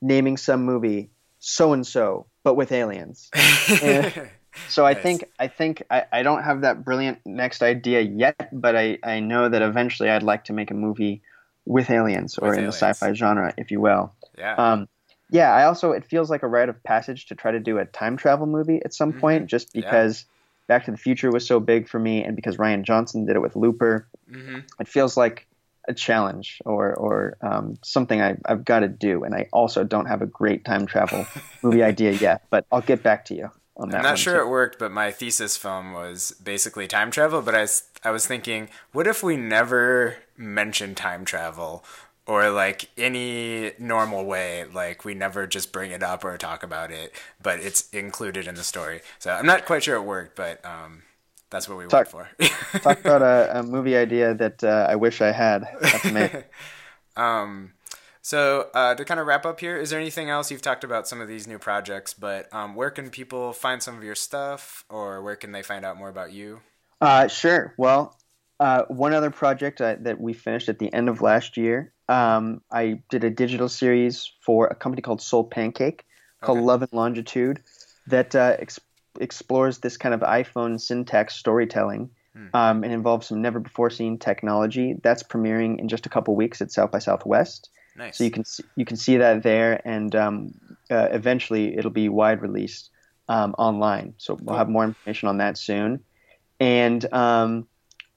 naming 0.04 0.38
some 0.38 0.66
movie 0.66 1.10
so 1.40 1.74
and 1.74 1.88
so 1.88 2.28
but 2.44 2.54
with 2.54 2.72
aliens. 2.72 3.32
and, 3.82 4.30
so 4.66 4.86
I 4.86 4.94
think 4.96 5.26
I 5.40 5.48
think 5.48 5.84
I, 5.90 6.06
I 6.12 6.24
don't 6.24 6.44
have 6.44 6.62
that 6.62 6.84
brilliant 6.84 7.20
next 7.26 7.62
idea 7.62 8.02
yet, 8.02 8.50
but 8.52 8.76
I, 8.76 8.98
I 9.04 9.20
know 9.20 9.50
that 9.50 9.62
eventually 9.62 10.10
I'd 10.10 10.24
like 10.24 10.46
to 10.46 10.54
make 10.54 10.72
a 10.72 10.74
movie 10.74 11.22
with 11.66 11.90
aliens 11.90 12.38
or 12.38 12.50
with 12.50 12.58
in 12.60 12.64
aliens. 12.66 12.76
the 12.76 12.94
sci-fi 12.94 13.14
genre, 13.14 13.54
if 13.58 13.72
you 13.72 13.80
will. 13.82 14.14
Yeah. 14.38 14.56
Um, 14.58 14.88
yeah, 15.30 15.54
I 15.54 15.66
also 15.66 15.92
it 15.92 16.06
feels 16.06 16.30
like 16.30 16.44
a 16.44 16.48
rite 16.48 16.70
of 16.70 16.82
passage 16.84 17.28
to 17.28 17.36
try 17.36 17.52
to 17.52 17.60
do 17.60 17.78
a 17.78 17.86
time 17.86 18.18
travel 18.18 18.48
movie 18.48 18.82
at 18.84 18.94
some 18.94 19.14
Mhm. 19.14 19.20
point, 19.20 19.48
just 19.48 19.74
Yeah. 19.74 19.82
because 19.82 20.26
Back 20.68 20.86
to 20.86 20.92
the 20.92 20.98
Future 20.98 21.32
was 21.32 21.48
so 21.48 21.60
big 21.62 21.88
for 21.88 21.98
me, 22.00 22.24
and 22.24 22.36
because 22.36 22.58
Rian 22.58 22.84
Johnson 22.84 23.26
did 23.26 23.36
it 23.36 23.42
with 23.42 23.56
Looper. 23.56 24.08
hmm 24.30 24.60
It 24.80 24.88
feels 24.88 25.16
like 25.18 25.48
a 25.88 25.94
challenge 25.94 26.62
or 26.66 26.94
or 26.96 27.38
um, 27.42 27.78
something 27.84 28.22
I, 28.22 28.36
I've 28.46 28.66
got 28.66 28.82
to 28.82 28.90
do, 28.90 29.24
and 29.24 29.34
I 29.34 29.48
also 29.54 29.84
don't 29.84 30.08
have 30.08 30.22
a 30.22 30.26
great 30.28 30.66
time 30.66 30.86
travel 30.86 31.30
movie 31.64 31.84
idea 31.84 32.12
yet. 32.12 32.42
But 32.50 32.66
I'll 32.72 32.82
get 32.82 33.04
back 33.04 33.26
to 33.26 33.36
you 33.36 33.50
on 33.78 33.90
that. 33.90 33.98
I'm 33.98 34.04
not 34.04 34.18
sure 34.18 34.36
too. 34.36 34.42
it 34.42 34.50
worked, 34.50 34.80
but 34.80 34.92
my 34.92 35.12
thesis 35.12 35.56
film 35.58 35.94
was 35.94 36.32
basically 36.44 36.88
time 36.88 37.12
travel. 37.12 37.42
But 37.42 37.56
I, 37.56 37.68
I 38.04 38.12
was 38.12 38.26
thinking, 38.28 38.70
what 38.92 39.08
if 39.08 39.24
we 39.24 39.38
never 39.38 40.18
mention 40.36 40.96
time 40.96 41.24
travel 41.26 41.84
or 42.26 42.50
like 42.50 42.90
any 42.98 43.72
normal 43.80 44.26
way? 44.26 44.66
Like 44.66 45.06
we 45.06 45.14
never 45.14 45.48
just 45.48 45.72
bring 45.72 45.92
it 45.92 46.04
up 46.04 46.24
or 46.26 46.38
talk 46.38 46.64
about 46.64 46.92
it, 46.92 47.14
but 47.42 47.60
it's 47.60 47.90
included 47.92 48.48
in 48.48 48.56
the 48.56 48.64
story. 48.64 49.02
So 49.20 49.32
I'm 49.32 49.46
not 49.46 49.66
quite 49.66 49.84
sure 49.84 49.96
it 49.96 50.02
worked, 50.04 50.36
but 50.36 50.64
um, 50.66 51.04
that's 51.50 51.70
what 51.70 51.78
we 51.78 51.86
Talk- 51.86 52.12
went 52.14 52.30
for. 52.40 52.80
Talk 52.80 53.00
about 53.00 53.22
a, 53.24 53.60
a 53.60 53.64
movie 53.64 53.96
idea 53.96 54.34
that 54.34 54.64
uh, 54.64 54.88
I 54.90 54.96
wish 54.96 55.22
I 55.22 55.32
had. 55.32 55.66
That's 55.82 56.06
amazing. 56.12 56.44
Um, 57.16 57.74
so 58.28 58.68
uh, 58.74 58.94
to 58.94 59.06
kind 59.06 59.22
of 59.22 59.26
wrap 59.26 59.46
up 59.46 59.62
here, 59.62 59.78
is 59.78 59.90
there 59.90 60.02
anything 60.02 60.30
else 60.30 60.52
you've 60.52 60.62
talked 60.62 60.84
about 60.84 61.08
some 61.08 61.22
of 61.22 61.30
these 61.30 61.48
new 61.48 61.58
projects? 61.58 62.14
But 62.14 62.54
um, 62.54 62.76
where 62.76 62.90
can 62.90 63.10
people 63.10 63.54
find 63.54 63.82
some 63.82 63.98
of 63.98 64.04
your 64.04 64.16
stuff, 64.16 64.84
or 64.90 65.22
where 65.22 65.38
can 65.38 65.54
they 65.54 65.64
find 65.64 65.86
out 65.86 65.96
more 65.96 66.10
about 66.10 66.34
you? 66.34 66.60
Uh, 67.00 67.30
sure. 67.30 67.74
Well, 67.78 68.18
uh, 68.60 68.84
one 68.90 69.14
other 69.14 69.32
project 69.32 69.80
uh, 69.80 69.96
that 70.02 70.20
we 70.20 70.34
finished 70.34 70.68
at 70.68 70.78
the 70.78 70.94
end 70.94 71.08
of 71.08 71.22
last 71.22 71.56
year, 71.56 71.94
um, 72.10 72.60
I 72.70 73.02
did 73.10 73.24
a 73.24 73.30
digital 73.30 73.70
series 73.70 74.30
for 74.42 74.68
a 74.68 74.76
company 74.76 75.02
called 75.02 75.22
Soul 75.22 75.46
Pancake 75.46 76.04
called 76.42 76.58
Okay. 76.58 76.66
Love 76.66 76.82
and 76.82 76.92
Longitude 76.92 77.62
that 78.08 78.36
uh, 78.36 78.58
ex- 78.60 78.82
explores 79.22 79.78
this 79.78 79.96
kind 79.96 80.14
of 80.14 80.20
iPhone 80.20 80.82
syntax 80.82 81.36
storytelling 81.36 82.10
Hmm. 82.38 82.48
um, 82.54 82.84
and 82.84 82.94
involves 82.94 83.28
some 83.28 83.42
never 83.42 83.60
before 83.60 83.90
seen 83.90 84.20
technology. 84.20 84.96
That's 85.02 85.24
premiering 85.24 85.80
in 85.80 85.88
just 85.88 86.06
a 86.06 86.10
couple 86.10 86.36
weeks 86.36 86.62
at 86.62 86.72
South 86.72 86.92
by 86.92 87.00
Southwest. 87.00 87.70
Nice. 87.98 88.18
So 88.18 88.24
you 88.24 88.32
can 88.32 88.46
see, 88.46 88.64
you 88.76 88.86
can 88.86 88.96
see 88.98 89.18
that 89.18 89.44
there, 89.44 89.82
and 89.86 90.16
um, 90.16 90.54
uh, 90.92 91.08
eventually 91.12 91.76
it'll 91.78 91.92
be 91.92 92.10
wide 92.10 92.42
released 92.42 92.92
um, 93.28 93.56
online. 93.58 94.14
So 94.18 94.36
we'll 94.36 94.46
Cool. 94.50 94.58
have 94.58 94.70
more 94.70 94.84
information 94.84 95.30
on 95.30 95.38
that 95.38 95.58
soon. 95.58 96.04
And 96.60 97.12
um, 97.14 97.68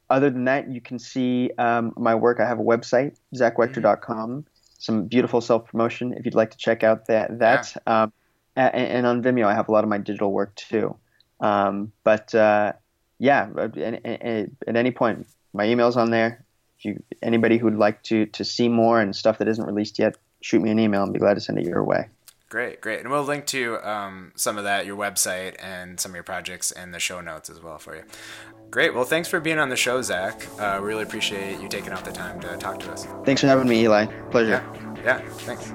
other 0.08 0.30
than 0.30 0.44
that, 0.44 0.70
you 0.70 0.80
can 0.80 0.98
see 0.98 1.50
um, 1.58 1.92
my 1.96 2.14
work. 2.14 2.40
I 2.40 2.46
have 2.46 2.58
a 2.58 2.62
website, 2.62 3.16
zachwechter.com. 3.34 4.44
Some 4.78 5.06
beautiful 5.06 5.40
self 5.40 5.66
promotion 5.66 6.14
if 6.14 6.24
you'd 6.24 6.34
like 6.34 6.50
to 6.52 6.58
check 6.58 6.82
out 6.82 7.06
that. 7.06 7.38
That 7.38 7.76
um, 7.86 8.12
a- 8.56 8.74
and, 8.74 9.06
on 9.06 9.22
Vimeo, 9.22 9.46
I 9.46 9.54
have 9.54 9.68
a 9.68 9.72
lot 9.72 9.84
of 9.84 9.90
my 9.90 9.98
digital 9.98 10.32
work 10.32 10.54
too. 10.56 10.96
Um, 11.40 11.92
but 12.04 12.34
uh, 12.34 12.72
yeah, 13.18 13.48
at, 13.58 13.76
at, 13.76 14.50
at 14.66 14.76
any 14.76 14.90
point, 14.90 15.26
my 15.52 15.66
email's 15.66 15.96
on 15.96 16.10
there. 16.10 16.44
If 16.80 16.86
you 16.86 17.02
anybody 17.22 17.58
who'd 17.58 17.74
like 17.74 18.02
to 18.04 18.26
to 18.26 18.44
see 18.44 18.68
more 18.68 19.00
and 19.00 19.14
stuff 19.14 19.38
that 19.38 19.48
isn't 19.48 19.64
released 19.64 19.98
yet, 19.98 20.16
shoot 20.40 20.62
me 20.62 20.70
an 20.70 20.78
email 20.78 21.02
and 21.02 21.12
be 21.12 21.18
glad 21.18 21.34
to 21.34 21.40
send 21.40 21.58
it 21.58 21.66
your 21.66 21.84
way. 21.84 22.08
Great, 22.48 22.80
great. 22.80 23.00
And 23.00 23.10
we'll 23.10 23.22
link 23.22 23.46
to 23.46 23.78
um, 23.88 24.32
some 24.34 24.58
of 24.58 24.64
that, 24.64 24.84
your 24.86 24.96
website, 24.96 25.54
and 25.62 26.00
some 26.00 26.10
of 26.10 26.14
your 26.16 26.24
projects 26.24 26.72
and 26.72 26.92
the 26.92 26.98
show 26.98 27.20
notes 27.20 27.48
as 27.48 27.60
well 27.62 27.78
for 27.78 27.94
you. 27.94 28.02
Great. 28.70 28.94
Well, 28.94 29.04
thanks 29.04 29.28
for 29.28 29.40
being 29.40 29.58
on 29.58 29.68
the 29.68 29.76
show, 29.76 30.02
Zach. 30.02 30.46
Uh, 30.58 30.80
really 30.80 31.02
appreciate 31.02 31.60
you 31.60 31.68
taking 31.68 31.92
out 31.92 32.04
the 32.04 32.12
time 32.12 32.40
to 32.40 32.56
talk 32.56 32.80
to 32.80 32.90
us. 32.90 33.06
Thanks 33.24 33.42
for 33.42 33.46
having 33.46 33.68
me, 33.68 33.82
Eli. 33.82 34.06
Pleasure. 34.30 34.64
Yeah, 35.04 35.20
yeah. 35.20 35.28
Thanks. 35.28 35.70